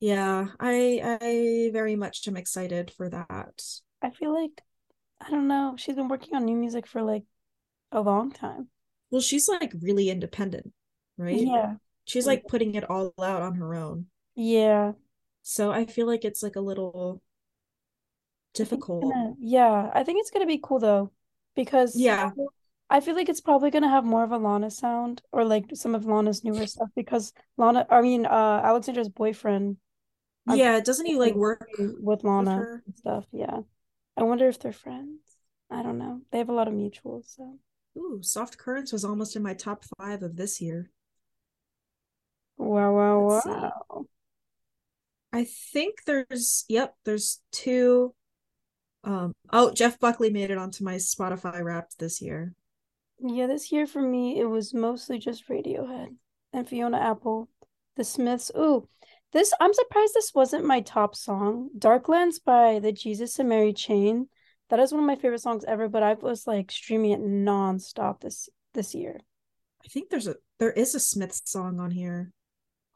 Yeah, 0.00 0.48
I 0.60 1.18
I 1.20 1.70
very 1.72 1.96
much 1.96 2.28
am 2.28 2.36
excited 2.36 2.90
for 2.90 3.08
that. 3.08 3.62
I 4.02 4.10
feel 4.10 4.32
like 4.32 4.62
I 5.20 5.30
don't 5.30 5.48
know, 5.48 5.74
she's 5.78 5.94
been 5.96 6.08
working 6.08 6.34
on 6.34 6.44
new 6.44 6.56
music 6.56 6.86
for 6.86 7.02
like 7.02 7.24
a 7.90 8.00
long 8.00 8.30
time. 8.30 8.68
Well, 9.10 9.22
she's 9.22 9.48
like 9.48 9.72
really 9.80 10.10
independent, 10.10 10.72
right? 11.16 11.40
Yeah. 11.40 11.74
She's 12.04 12.26
like 12.26 12.46
putting 12.46 12.74
it 12.74 12.88
all 12.88 13.12
out 13.20 13.42
on 13.42 13.56
her 13.56 13.74
own. 13.74 14.06
Yeah. 14.34 14.92
So 15.42 15.70
I 15.70 15.86
feel 15.86 16.06
like 16.06 16.24
it's 16.24 16.42
like 16.42 16.56
a 16.56 16.60
little 16.60 17.22
difficult. 18.54 19.02
Gonna, 19.02 19.34
yeah, 19.38 19.90
I 19.94 20.02
think 20.02 20.20
it's 20.20 20.30
gonna 20.30 20.46
be 20.46 20.60
cool 20.62 20.78
though, 20.78 21.12
because 21.54 21.96
yeah, 21.96 22.30
I 22.90 23.00
feel 23.00 23.14
like 23.14 23.28
it's 23.28 23.40
probably 23.40 23.70
gonna 23.70 23.88
have 23.88 24.04
more 24.04 24.24
of 24.24 24.32
a 24.32 24.38
Lana 24.38 24.70
sound 24.70 25.22
or 25.32 25.44
like 25.44 25.66
some 25.74 25.94
of 25.94 26.04
Lana's 26.04 26.42
newer 26.42 26.66
stuff 26.66 26.88
because 26.96 27.32
Lana, 27.56 27.86
I 27.90 28.02
mean, 28.02 28.26
uh, 28.26 28.60
Alexandra's 28.64 29.08
boyfriend. 29.08 29.76
Yeah, 30.52 30.80
doesn't 30.80 31.06
he 31.06 31.16
like 31.16 31.34
work 31.34 31.68
with 31.78 32.24
Lana 32.24 32.58
with 32.58 32.82
and 32.86 32.96
stuff? 32.96 33.26
Yeah, 33.32 33.60
I 34.16 34.22
wonder 34.22 34.48
if 34.48 34.58
they're 34.58 34.72
friends. 34.72 35.20
I 35.70 35.82
don't 35.82 35.98
know. 35.98 36.20
They 36.30 36.38
have 36.38 36.48
a 36.48 36.52
lot 36.54 36.68
of 36.68 36.74
mutuals. 36.74 37.36
So. 37.36 37.58
Ooh, 37.98 38.20
Soft 38.22 38.58
Currents 38.58 38.92
was 38.92 39.04
almost 39.04 39.36
in 39.36 39.42
my 39.42 39.54
top 39.54 39.84
five 39.98 40.22
of 40.22 40.36
this 40.36 40.60
year. 40.60 40.90
Wow! 42.56 42.94
Wow! 42.94 43.26
Let's 43.28 43.46
wow! 43.46 43.72
See. 43.94 44.08
I 45.32 45.44
think 45.44 46.04
there's 46.06 46.64
yep, 46.68 46.94
there's 47.04 47.40
two. 47.52 48.14
Um, 49.04 49.34
oh, 49.52 49.72
Jeff 49.72 50.00
Buckley 50.00 50.30
made 50.30 50.50
it 50.50 50.58
onto 50.58 50.82
my 50.82 50.94
Spotify 50.94 51.62
Wrapped 51.62 51.98
this 51.98 52.20
year. 52.20 52.54
Yeah, 53.18 53.46
this 53.46 53.70
year 53.70 53.86
for 53.86 54.02
me, 54.02 54.38
it 54.40 54.46
was 54.46 54.74
mostly 54.74 55.18
just 55.18 55.48
Radiohead 55.48 56.16
and 56.52 56.68
Fiona 56.68 56.98
Apple, 56.98 57.48
The 57.96 58.04
Smiths. 58.04 58.50
Ooh, 58.56 58.88
this 59.32 59.52
I'm 59.60 59.74
surprised 59.74 60.14
this 60.14 60.32
wasn't 60.34 60.64
my 60.64 60.80
top 60.80 61.14
song. 61.14 61.70
Darklands 61.78 62.42
by 62.42 62.78
the 62.78 62.92
Jesus 62.92 63.38
and 63.38 63.48
Mary 63.48 63.72
Chain. 63.72 64.28
That 64.70 64.80
is 64.80 64.92
one 64.92 65.00
of 65.00 65.06
my 65.06 65.16
favorite 65.16 65.42
songs 65.42 65.64
ever, 65.66 65.88
but 65.88 66.02
I 66.02 66.14
was 66.14 66.46
like 66.46 66.70
streaming 66.70 67.12
it 67.12 67.20
nonstop 67.20 68.20
this 68.20 68.48
this 68.74 68.94
year. 68.94 69.20
I 69.84 69.88
think 69.88 70.10
there's 70.10 70.26
a 70.26 70.36
there 70.58 70.72
is 70.72 70.94
a 70.94 71.00
Smiths 71.00 71.42
song 71.44 71.78
on 71.78 71.90
here. 71.90 72.32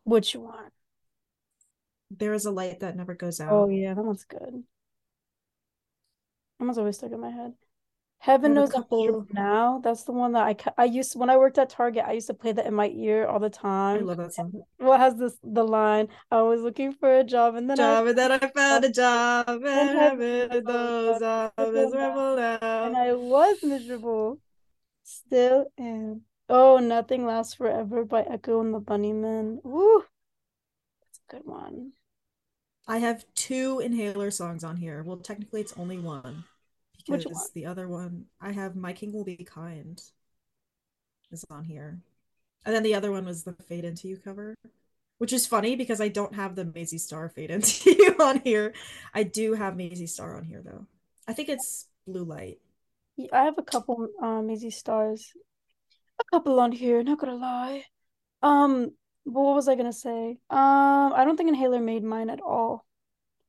Which 0.05 0.35
one? 0.35 0.71
There 2.11 2.35
is 2.35 2.45
a 2.45 2.51
light 2.51 2.81
that 2.81 2.97
never 2.97 3.15
goes 3.15 3.41
out. 3.41 3.53
Oh 3.53 3.69
yeah, 3.69 3.95
that 3.95 4.03
one's 4.03 4.25
good. 4.25 4.65
That 6.59 6.65
one's 6.65 6.79
always 6.79 6.97
stuck 6.97 7.13
in 7.13 7.21
my 7.21 7.31
head. 7.31 7.55
Heaven 8.19 8.53
knows 8.53 8.71
couple... 8.71 9.27
now. 9.33 9.81
That's 9.83 10.03
the 10.03 10.13
one 10.13 10.33
that 10.33 10.43
I 10.43 10.83
I 10.83 10.85
used 10.85 11.17
when 11.17 11.31
I 11.31 11.39
worked 11.39 11.57
at 11.57 11.71
Target. 11.71 12.05
I 12.07 12.13
used 12.13 12.27
to 12.27 12.35
play 12.35 12.53
that 12.53 12.67
in 12.67 12.75
my 12.75 12.89
ear 12.89 13.27
all 13.27 13.39
the 13.39 13.49
time. 13.49 14.01
I 14.01 14.03
love 14.03 14.19
that 14.19 14.35
song. 14.35 14.53
What 14.77 15.01
has 15.01 15.17
this 15.17 15.39
the 15.43 15.65
line? 15.65 16.09
I 16.31 16.43
was 16.43 16.61
looking 16.61 16.93
for 16.93 17.11
a 17.21 17.25
job 17.25 17.55
and 17.55 17.71
then 17.71 17.79
job 17.79 18.05
I, 18.05 18.09
and 18.11 18.19
then 18.19 18.33
I 18.33 18.39
found 18.39 18.85
a 18.85 18.91
job 18.91 19.49
and, 19.49 19.65
and 19.65 19.99
heaven 19.99 20.65
knows 20.65 21.23
I 21.23 21.51
was 21.57 21.73
miserable 21.73 22.37
now. 22.37 22.85
And 22.85 22.97
I 22.97 23.15
was 23.15 23.63
miserable. 23.63 24.39
Still 25.03 25.73
am. 25.79 26.23
Oh, 26.51 26.77
nothing 26.77 27.25
lasts 27.25 27.55
forever 27.55 28.05
by 28.05 28.21
Echo 28.25 28.61
and 28.61 28.75
the 28.75 28.81
Bunnymen. 28.81 29.65
Woo, 29.65 30.05
that's 31.03 31.21
a 31.29 31.33
good 31.37 31.47
one. 31.47 31.93
I 32.87 32.99
have 32.99 33.25
two 33.35 33.81
inhaler 33.81 34.31
songs 34.31 34.65
on 34.65 34.77
here. 34.77 35.03
Well, 35.03 35.17
technically, 35.19 35.61
it's 35.63 35.73
only 35.79 35.99
one 35.99 36.45
because 37.07 37.51
the 37.55 37.67
other 37.67 37.89
one 37.89 38.27
I 38.41 38.53
have 38.53 38.77
My 38.77 38.93
King 38.93 39.13
Will 39.13 39.25
Be 39.25 39.37
Kind 39.39 40.03
is 41.31 41.45
on 41.51 41.65
here. 41.65 42.01
And 42.65 42.75
then 42.75 42.83
the 42.83 42.95
other 42.95 43.11
one 43.13 43.25
was 43.27 43.45
the 43.45 43.55
Fade 43.55 43.85
Into 43.85 44.09
You 44.09 44.17
cover. 44.19 44.55
which 45.19 45.33
is 45.33 45.47
funny 45.47 45.77
because 45.77 46.01
I 46.01 46.09
don't 46.09 46.35
have 46.35 46.57
the 46.57 46.65
Mazzy 46.65 46.99
Star 47.01 47.29
fade 47.29 47.51
into 47.51 47.91
you 47.99 48.17
on 48.21 48.41
here. 48.41 48.75
I 49.15 49.23
do 49.25 49.55
have 49.55 49.75
Mazzy 49.75 50.09
Star 50.09 50.37
on 50.37 50.45
here 50.45 50.63
though. 50.65 50.87
I 51.29 51.33
think 51.35 51.49
it's 51.49 51.87
Blue 52.07 52.25
Light. 52.25 52.59
I 53.33 53.45
have 53.45 53.59
a 53.59 53.63
couple 53.63 54.09
um 54.21 54.49
Mazzy 54.49 54.73
Stars. 54.73 55.33
A 56.21 56.25
couple 56.31 56.61
on 56.61 56.73
here, 56.73 57.03
not 57.03 57.19
gonna 57.19 57.35
lie. 57.35 57.85
Um, 58.43 58.93
but 59.25 59.41
what 59.41 59.55
was 59.55 59.69
I 59.69 59.75
gonna 59.75 59.93
say? 59.93 60.39
Um, 60.51 61.13
I 61.13 61.25
don't 61.25 61.37
think 61.37 61.49
Inhaler 61.49 61.81
made 61.81 62.05
mine 62.05 62.31
at 62.31 62.41
all. 62.41 62.87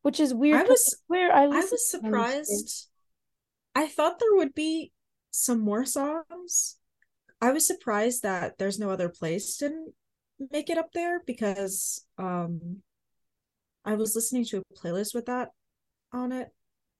Which 0.02 0.20
is 0.20 0.34
weird. 0.34 0.66
I 0.66 0.70
was 0.70 0.98
where 1.08 1.32
I, 1.32 1.44
I 1.44 1.48
was 1.48 1.90
surprised. 1.90 2.90
I 3.76 3.88
thought 3.88 4.20
there 4.20 4.36
would 4.36 4.56
be 4.56 4.92
some 5.30 5.60
more 5.60 5.86
songs. 5.86 6.78
I 7.40 7.52
was 7.52 7.68
surprised 7.68 8.24
that 8.24 8.58
there's 8.58 8.80
no 8.80 8.90
other 8.90 9.10
place 9.10 9.58
didn't 9.58 9.94
make 10.52 10.70
it 10.70 10.78
up 10.78 10.92
there 10.94 11.22
because 11.26 12.04
um 12.18 12.82
I 13.86 13.96
was 13.96 14.16
listening 14.16 14.46
to 14.46 14.60
a 14.60 14.80
playlist 14.80 15.14
with 15.14 15.26
that 15.28 15.50
on 16.14 16.32
it 16.32 16.50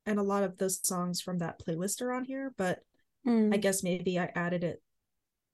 and 0.06 0.20
a 0.20 0.24
lot 0.24 0.44
of 0.44 0.58
those 0.58 0.80
songs 0.86 1.22
from 1.22 1.40
that 1.40 1.60
playlist 1.60 2.02
are 2.02 2.12
on 2.12 2.26
here, 2.26 2.54
but 2.58 2.80
mm. 3.26 3.54
I 3.54 3.58
guess 3.58 3.84
maybe 3.84 4.18
I 4.18 4.32
added 4.36 4.64
it 4.64 4.82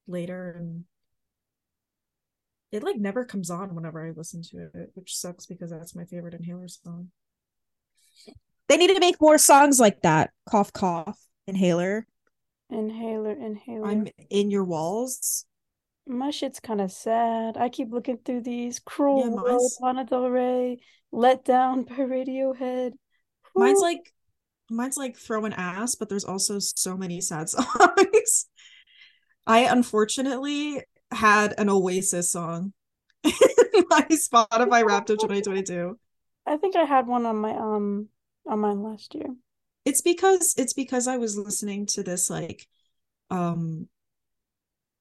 later 0.07 0.55
and 0.57 0.83
it 2.71 2.83
like 2.83 2.97
never 2.97 3.23
comes 3.25 3.49
on 3.49 3.73
whenever 3.75 4.05
I 4.05 4.11
listen 4.11 4.41
to 4.51 4.69
it, 4.73 4.91
which 4.93 5.15
sucks 5.15 5.45
because 5.45 5.71
that's 5.71 5.95
my 5.95 6.03
favorite 6.05 6.33
inhaler 6.33 6.67
song. 6.67 7.09
They 8.67 8.75
need 8.77 8.93
to 8.93 8.99
make 8.99 9.21
more 9.21 9.37
songs 9.37 9.79
like 9.79 10.01
that. 10.01 10.31
Cough 10.49 10.73
cough. 10.73 11.17
Inhaler. 11.47 12.05
Inhaler, 12.69 13.31
inhaler. 13.31 13.87
I'm 13.87 14.07
in 14.29 14.51
your 14.51 14.65
walls. 14.65 15.45
My 16.05 16.31
shit's 16.31 16.59
kind 16.59 16.81
of 16.81 16.91
sad. 16.91 17.55
I 17.55 17.69
keep 17.69 17.91
looking 17.91 18.17
through 18.17 18.41
these. 18.41 18.79
Cruel 18.79 19.21
Yeah, 19.21 19.29
World, 19.29 19.47
mine's- 19.47 19.77
Lana 19.81 20.03
Del 20.05 20.29
Rey, 20.29 20.79
Let 21.13 21.45
Down 21.45 21.83
by 21.83 21.95
Radiohead. 21.95 22.91
Mine's 23.55 23.79
like 23.79 24.13
mine's 24.69 24.97
like 24.97 25.15
throwing 25.17 25.53
ass, 25.53 25.95
but 25.95 26.09
there's 26.09 26.25
also 26.25 26.59
so 26.59 26.97
many 26.97 27.21
sad 27.21 27.47
songs. 27.49 28.47
I 29.47 29.59
unfortunately 29.61 30.83
had 31.11 31.53
an 31.57 31.69
Oasis 31.69 32.31
song 32.31 32.73
in 33.23 33.31
my 33.89 34.01
Spotify 34.11 34.85
Wrapped 34.85 35.09
of 35.09 35.19
2022. 35.19 35.97
I 36.45 36.57
think 36.57 36.75
I 36.75 36.83
had 36.83 37.07
one 37.07 37.25
on 37.25 37.37
my 37.37 37.51
um 37.51 38.09
on 38.45 38.59
mine 38.59 38.83
last 38.83 39.15
year. 39.15 39.35
It's 39.85 40.01
because 40.01 40.53
it's 40.57 40.73
because 40.73 41.07
I 41.07 41.17
was 41.17 41.37
listening 41.37 41.85
to 41.87 42.03
this 42.03 42.29
like 42.29 42.67
um 43.29 43.87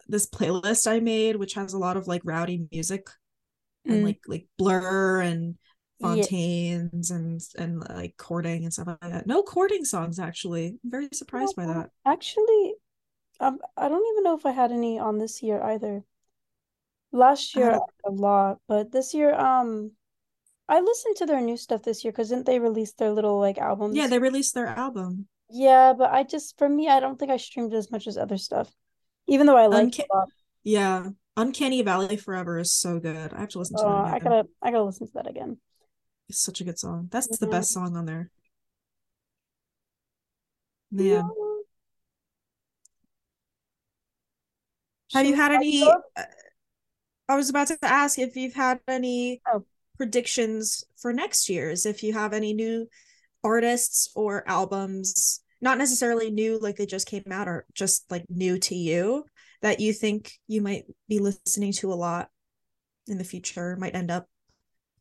this 0.08 0.28
playlist 0.28 0.86
I 0.90 1.00
made, 1.00 1.36
which 1.36 1.54
has 1.54 1.72
a 1.72 1.78
lot 1.78 1.96
of 1.96 2.06
like 2.06 2.22
rowdy 2.24 2.68
music 2.70 3.08
and 3.86 4.02
Mm. 4.02 4.04
like 4.04 4.20
like 4.26 4.46
Blur 4.56 5.20
and 5.20 5.56
Yeah. 5.98 6.08
Fontaines 6.08 7.10
and 7.10 7.40
and 7.58 7.80
like 7.88 8.16
courting 8.16 8.64
and 8.64 8.72
stuff 8.72 8.88
like 8.88 9.00
that. 9.00 9.26
No 9.26 9.42
courting 9.42 9.84
songs 9.84 10.18
actually. 10.18 10.78
I'm 10.84 10.90
very 10.90 11.08
surprised 11.12 11.56
by 11.56 11.66
that. 11.66 11.90
Actually, 12.04 12.74
um, 13.40 13.58
I 13.76 13.88
don't 13.88 14.06
even 14.12 14.24
know 14.24 14.36
if 14.36 14.46
I 14.46 14.52
had 14.52 14.72
any 14.72 14.98
on 14.98 15.18
this 15.18 15.42
year 15.42 15.62
either. 15.62 16.04
Last 17.12 17.54
year 17.56 17.78
a 18.04 18.10
lot, 18.10 18.60
but 18.68 18.92
this 18.92 19.14
year, 19.14 19.34
um, 19.34 19.92
I 20.68 20.80
listened 20.80 21.16
to 21.16 21.26
their 21.26 21.40
new 21.40 21.56
stuff 21.56 21.82
this 21.82 22.04
year 22.04 22.12
because 22.12 22.28
didn't 22.28 22.46
they 22.46 22.58
release 22.58 22.92
their 22.92 23.10
little 23.10 23.38
like 23.38 23.58
albums? 23.58 23.96
Yeah, 23.96 24.06
they 24.06 24.18
released 24.18 24.54
their 24.54 24.66
album. 24.66 25.28
Yeah, 25.48 25.94
but 25.96 26.10
I 26.10 26.24
just 26.24 26.58
for 26.58 26.68
me, 26.68 26.88
I 26.88 27.00
don't 27.00 27.18
think 27.18 27.30
I 27.30 27.36
streamed 27.36 27.72
as 27.72 27.90
much 27.90 28.06
as 28.06 28.18
other 28.18 28.36
stuff, 28.36 28.70
even 29.28 29.46
though 29.46 29.56
I 29.56 29.66
like 29.66 29.86
Unca- 29.86 30.06
a 30.10 30.16
lot. 30.16 30.28
Yeah, 30.64 31.10
Uncanny 31.36 31.82
Valley 31.82 32.16
Forever 32.16 32.58
is 32.58 32.72
so 32.72 32.98
good. 32.98 33.32
I 33.32 33.40
have 33.40 33.50
to 33.50 33.58
listen 33.58 33.76
to 33.76 33.82
Oh, 33.84 33.88
that 34.04 34.14
I 34.14 34.18
gotta, 34.18 34.48
I 34.60 34.70
gotta 34.72 34.84
listen 34.84 35.06
to 35.06 35.12
that 35.14 35.28
again. 35.28 35.58
It's 36.28 36.40
such 36.40 36.60
a 36.60 36.64
good 36.64 36.78
song. 36.78 37.08
That's 37.12 37.28
the 37.28 37.46
Mhm. 37.46 37.50
best 37.52 37.70
song 37.72 37.96
on 37.96 38.06
there. 38.06 38.30
Yeah. 40.90 41.22
Have 45.14 45.26
you 45.26 45.34
had 45.34 45.52
any? 45.52 45.86
wrap 45.86 46.00
uh, 46.16 46.22
I 47.28 47.36
was 47.36 47.50
about 47.50 47.66
to 47.68 47.78
ask 47.82 48.18
if 48.18 48.36
you've 48.36 48.54
had 48.54 48.80
any 48.86 49.40
Oh. 49.52 49.64
predictions 49.96 50.84
for 50.96 51.12
next 51.12 51.48
year's, 51.48 51.84
if 51.84 52.02
you 52.02 52.12
have 52.12 52.32
any 52.32 52.52
new 52.52 52.88
artists 53.42 54.10
or 54.14 54.48
albums, 54.48 55.40
not 55.60 55.78
necessarily 55.78 56.30
new, 56.30 56.58
like 56.58 56.76
they 56.76 56.86
just 56.86 57.08
came 57.08 57.24
out, 57.30 57.48
or 57.48 57.66
just 57.74 58.08
like 58.10 58.24
new 58.28 58.58
to 58.60 58.74
you 58.74 59.24
that 59.62 59.80
you 59.80 59.92
think 59.92 60.32
you 60.46 60.60
might 60.62 60.84
be 61.08 61.18
listening 61.18 61.72
to 61.72 61.92
a 61.92 61.94
lot 61.94 62.28
in 63.08 63.18
the 63.18 63.24
future, 63.24 63.76
might 63.76 63.94
end 63.94 64.10
up. 64.10 64.26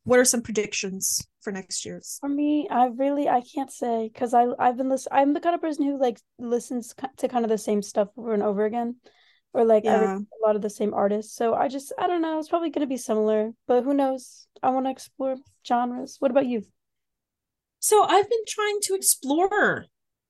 What 0.03 0.19
are 0.19 0.25
some 0.25 0.41
predictions 0.43 1.27
for 1.41 1.51
next 1.51 1.83
year's? 1.85 2.17
For 2.21 2.29
me, 2.29 2.67
I 2.69 2.85
really 2.85 3.27
I 3.27 3.41
can't 3.41 3.71
say 3.71 4.09
because 4.11 4.33
I 4.33 4.45
I've 4.59 4.77
been 4.77 4.89
listening. 4.89 5.19
I'm 5.19 5.33
the 5.33 5.39
kind 5.39 5.55
of 5.55 5.61
person 5.61 5.85
who 5.85 5.99
like 5.99 6.19
listens 6.39 6.93
to 7.17 7.27
kind 7.27 7.43
of 7.43 7.49
the 7.49 7.57
same 7.57 7.81
stuff 7.81 8.09
over 8.17 8.33
and 8.33 8.43
over 8.43 8.65
again, 8.65 8.97
or 9.55 9.65
like 9.65 9.85
Yeah. 9.85 10.17
a 10.19 10.45
lot 10.45 10.55
of 10.55 10.61
the 10.61 10.69
same 10.69 10.93
artists. 10.93 11.35
So 11.35 11.53
I 11.53 11.67
just 11.67 11.93
I 11.97 12.07
don't 12.07 12.21
know. 12.21 12.39
It's 12.39 12.49
probably 12.49 12.69
gonna 12.69 12.87
be 12.87 12.97
similar, 12.97 13.51
but 13.67 13.83
who 13.83 13.93
knows? 13.93 14.47
I 14.61 14.69
want 14.69 14.85
to 14.85 14.91
explore 14.91 15.37
genres. 15.65 16.17
What 16.19 16.31
about 16.31 16.45
you? 16.45 16.63
So 17.79 18.03
I've 18.03 18.29
been 18.29 18.45
trying 18.47 18.79
to 18.83 18.95
explore 18.95 19.85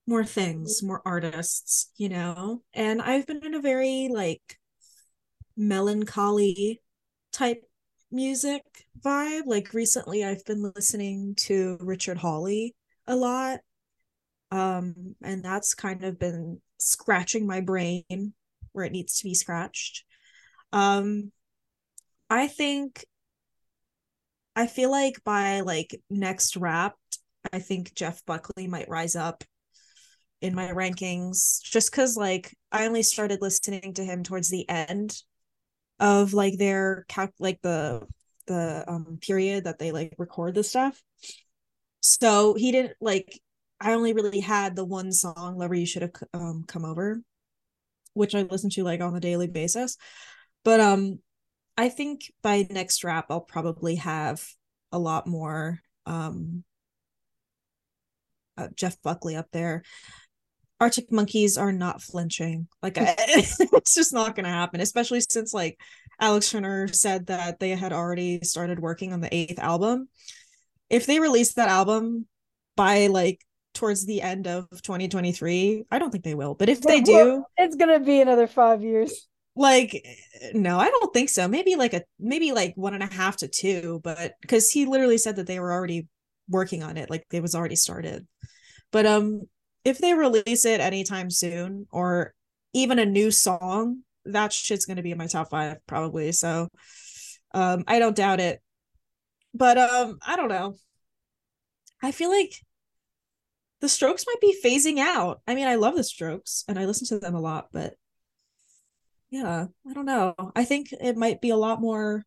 more 0.06 0.24
things, 0.24 0.82
more 0.82 1.02
artists, 1.04 1.90
you 1.96 2.08
know, 2.08 2.62
and 2.72 3.02
I've 3.02 3.26
been 3.26 3.44
in 3.44 3.54
a 3.54 3.60
very 3.60 4.08
like 4.12 4.58
melancholy 5.56 6.82
type 7.32 7.62
music 8.10 8.62
vibe. 9.00 9.42
Like 9.46 9.74
recently 9.74 10.24
I've 10.24 10.44
been 10.44 10.72
listening 10.74 11.34
to 11.46 11.78
Richard 11.80 12.18
Hawley 12.18 12.74
a 13.06 13.16
lot. 13.16 13.60
Um, 14.50 15.16
and 15.22 15.44
that's 15.44 15.74
kind 15.74 16.04
of 16.04 16.18
been 16.18 16.60
scratching 16.78 17.46
my 17.46 17.60
brain 17.60 18.34
where 18.76 18.84
it 18.84 18.92
needs 18.92 19.18
to 19.18 19.24
be 19.24 19.34
scratched. 19.34 20.04
Um, 20.72 21.32
I 22.28 22.46
think 22.46 23.04
I 24.54 24.66
feel 24.66 24.90
like 24.90 25.22
by 25.24 25.60
like 25.60 26.00
next 26.10 26.56
wrapped, 26.56 27.18
I 27.52 27.58
think 27.58 27.94
Jeff 27.94 28.24
Buckley 28.26 28.66
might 28.66 28.88
rise 28.88 29.16
up 29.16 29.44
in 30.40 30.54
my 30.54 30.68
rankings 30.68 31.62
just 31.62 31.90
because 31.90 32.16
like 32.16 32.54
I 32.70 32.86
only 32.86 33.02
started 33.02 33.40
listening 33.40 33.94
to 33.94 34.04
him 34.04 34.22
towards 34.22 34.50
the 34.50 34.68
end 34.68 35.16
of 35.98 36.34
like 36.34 36.58
their 36.58 37.04
calc 37.08 37.32
like 37.38 37.60
the 37.62 38.06
the 38.46 38.84
um 38.86 39.18
period 39.20 39.64
that 39.64 39.78
they 39.78 39.92
like 39.92 40.14
record 40.18 40.54
the 40.54 40.62
stuff. 40.62 41.02
So 42.00 42.54
he 42.54 42.72
didn't 42.72 42.94
like 43.00 43.40
I 43.80 43.92
only 43.92 44.12
really 44.12 44.40
had 44.40 44.76
the 44.76 44.84
one 44.84 45.12
song 45.12 45.56
Lover 45.58 45.74
You 45.74 45.86
Should 45.86 46.02
Have 46.02 46.12
um 46.32 46.64
come 46.66 46.84
over, 46.84 47.20
which 48.16 48.34
I 48.34 48.42
listen 48.42 48.70
to 48.70 48.84
like 48.84 49.00
on 49.00 49.14
a 49.14 49.20
daily 49.20 49.46
basis. 49.46 49.96
But 50.64 50.80
um 50.80 51.20
I 51.76 51.88
think 51.88 52.32
by 52.42 52.66
next 52.70 53.04
wrap 53.04 53.26
I'll 53.30 53.40
probably 53.40 53.96
have 53.96 54.44
a 54.92 54.98
lot 54.98 55.26
more 55.26 55.80
um 56.06 56.64
uh, 58.58 58.68
Jeff 58.74 59.00
Buckley 59.02 59.36
up 59.36 59.48
there. 59.52 59.82
Arctic 60.80 61.10
Monkeys 61.10 61.56
are 61.56 61.72
not 61.72 62.02
flinching. 62.02 62.68
Like 62.82 62.98
I, 62.98 63.14
it's 63.18 63.94
just 63.94 64.12
not 64.12 64.34
going 64.34 64.44
to 64.44 64.50
happen, 64.50 64.80
especially 64.80 65.20
since 65.28 65.54
like 65.54 65.78
Alex 66.20 66.50
Turner 66.50 66.88
said 66.88 67.26
that 67.26 67.58
they 67.58 67.70
had 67.70 67.92
already 67.92 68.40
started 68.42 68.78
working 68.78 69.12
on 69.12 69.20
the 69.20 69.34
eighth 69.34 69.58
album. 69.58 70.08
If 70.90 71.06
they 71.06 71.18
release 71.18 71.54
that 71.54 71.68
album 71.68 72.26
by 72.76 73.06
like 73.06 73.40
towards 73.76 74.04
the 74.06 74.22
end 74.22 74.46
of 74.46 74.68
2023, 74.82 75.84
I 75.90 75.98
don't 75.98 76.10
think 76.10 76.24
they 76.24 76.34
will. 76.34 76.54
But 76.54 76.68
if 76.68 76.80
they 76.80 77.00
do, 77.00 77.44
It's 77.56 77.76
gonna 77.76 78.00
be 78.00 78.20
another 78.20 78.46
five 78.46 78.82
years. 78.82 79.28
like 79.54 80.04
no, 80.52 80.78
I 80.78 80.90
don't 80.90 81.14
think 81.14 81.28
so. 81.30 81.48
Maybe 81.48 81.76
like 81.76 81.94
a 81.94 82.02
maybe 82.18 82.52
like 82.52 82.74
one 82.76 82.94
and 82.94 83.02
a 83.02 83.12
half 83.12 83.36
to 83.38 83.48
two, 83.48 84.00
but 84.02 84.34
because 84.40 84.70
he 84.70 84.86
literally 84.86 85.18
said 85.18 85.36
that 85.36 85.46
they 85.46 85.60
were 85.60 85.72
already 85.72 86.08
working 86.48 86.82
on 86.82 86.96
it, 86.96 87.10
like 87.10 87.24
it 87.32 87.42
was 87.42 87.54
already 87.54 87.76
started. 87.76 88.26
But 88.90 89.06
um 89.06 89.42
if 89.84 89.98
they 89.98 90.14
release 90.14 90.64
it 90.64 90.80
anytime 90.80 91.30
soon 91.30 91.86
or 91.90 92.34
even 92.72 92.98
a 92.98 93.06
new 93.06 93.30
song, 93.30 94.02
that 94.24 94.52
shit's 94.52 94.84
gonna 94.86 95.02
be 95.02 95.12
in 95.12 95.18
my 95.18 95.26
top 95.26 95.50
five 95.50 95.78
probably. 95.86 96.32
So 96.32 96.68
um 97.54 97.84
I 97.86 97.98
don't 97.98 98.16
doubt 98.16 98.40
it. 98.40 98.60
But 99.54 99.78
um 99.78 100.18
I 100.26 100.36
don't 100.36 100.48
know. 100.48 100.76
I 102.02 102.12
feel 102.12 102.30
like 102.30 102.52
the 103.80 103.88
strokes 103.88 104.24
might 104.26 104.40
be 104.40 104.58
phasing 104.64 104.98
out. 104.98 105.40
I 105.46 105.54
mean, 105.54 105.66
I 105.66 105.74
love 105.74 105.96
the 105.96 106.04
strokes 106.04 106.64
and 106.68 106.78
I 106.78 106.86
listen 106.86 107.06
to 107.08 107.18
them 107.18 107.34
a 107.34 107.40
lot, 107.40 107.68
but 107.72 107.94
yeah, 109.30 109.66
I 109.88 109.92
don't 109.92 110.06
know. 110.06 110.34
I 110.54 110.64
think 110.64 110.92
it 110.92 111.16
might 111.16 111.40
be 111.40 111.50
a 111.50 111.56
lot 111.56 111.80
more 111.80 112.24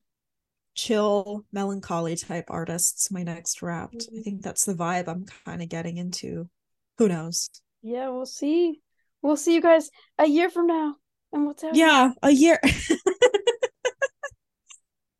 chill, 0.76 1.45
melancholy 1.52 2.16
type 2.16 2.45
artists 2.50 3.12
my 3.12 3.24
next 3.24 3.62
wrapped. 3.62 3.95
I 3.95 3.97
mm-hmm. 3.97 4.22
think 4.22 4.41
that's 4.41 4.66
the 4.66 4.76
vibe 4.76 5.08
I'm 5.08 5.26
kind 5.45 5.62
of 5.62 5.70
getting 5.70 5.97
into. 5.97 6.50
Who 6.97 7.08
knows? 7.08 7.50
Yeah, 7.82 8.10
we'll 8.10 8.26
see. 8.26 8.82
We'll 9.22 9.38
see 9.38 9.56
you 9.56 9.62
guys 9.62 9.89
a 10.18 10.28
year 10.28 10.50
from 10.50 10.68
now, 10.68 10.95
and 11.34 11.45
we'll 11.45 11.56
tell. 11.56 11.76
Yeah, 11.76 12.12
a 12.22 12.32
year. 12.32 12.60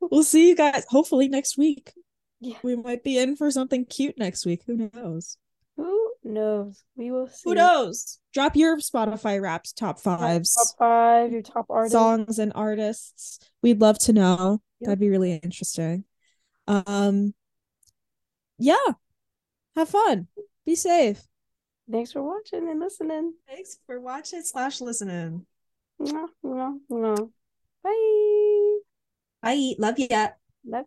we'll 0.00 0.22
see 0.22 0.48
you 0.48 0.56
guys 0.56 0.84
hopefully 0.88 1.28
next 1.28 1.58
week. 1.58 1.92
Yeah. 2.40 2.56
We 2.62 2.76
might 2.76 3.04
be 3.04 3.18
in 3.18 3.36
for 3.36 3.50
something 3.50 3.84
cute 3.84 4.18
next 4.18 4.46
week. 4.46 4.62
Who 4.66 4.90
knows? 4.94 5.36
Who 5.76 6.09
knows? 6.24 6.82
We 6.96 7.10
will 7.10 7.26
see. 7.28 7.42
Who 7.50 7.54
knows? 7.54 8.18
Drop 8.34 8.56
your 8.56 8.76
Spotify 8.78 9.40
wraps 9.40 9.72
top 9.72 9.98
fives, 10.00 10.54
Top 10.54 10.76
five, 10.78 11.32
your 11.32 11.42
top 11.42 11.66
artists. 11.70 11.92
songs 11.92 12.38
and 12.38 12.52
artists. 12.54 13.38
We'd 13.62 13.80
love 13.80 13.98
to 14.00 14.12
know. 14.12 14.60
Yep. 14.80 14.86
That'd 14.88 15.00
be 15.00 15.08
really 15.10 15.34
interesting. 15.34 16.04
Um 16.66 17.34
yeah. 18.58 18.76
Have 19.76 19.88
fun. 19.88 20.28
Be 20.66 20.74
safe. 20.74 21.22
Thanks 21.90 22.12
for 22.12 22.22
watching 22.22 22.68
and 22.68 22.78
listening. 22.78 23.34
Thanks 23.48 23.78
for 23.86 24.00
watching 24.00 24.42
slash 24.42 24.80
listening. 24.80 25.46
Mwah, 26.00 26.28
mwah, 26.44 26.78
mwah. 26.90 27.30
Bye. 27.82 28.78
Bye. 29.42 29.74
Love 29.78 29.98
ya. 29.98 30.28
Love 30.64 30.86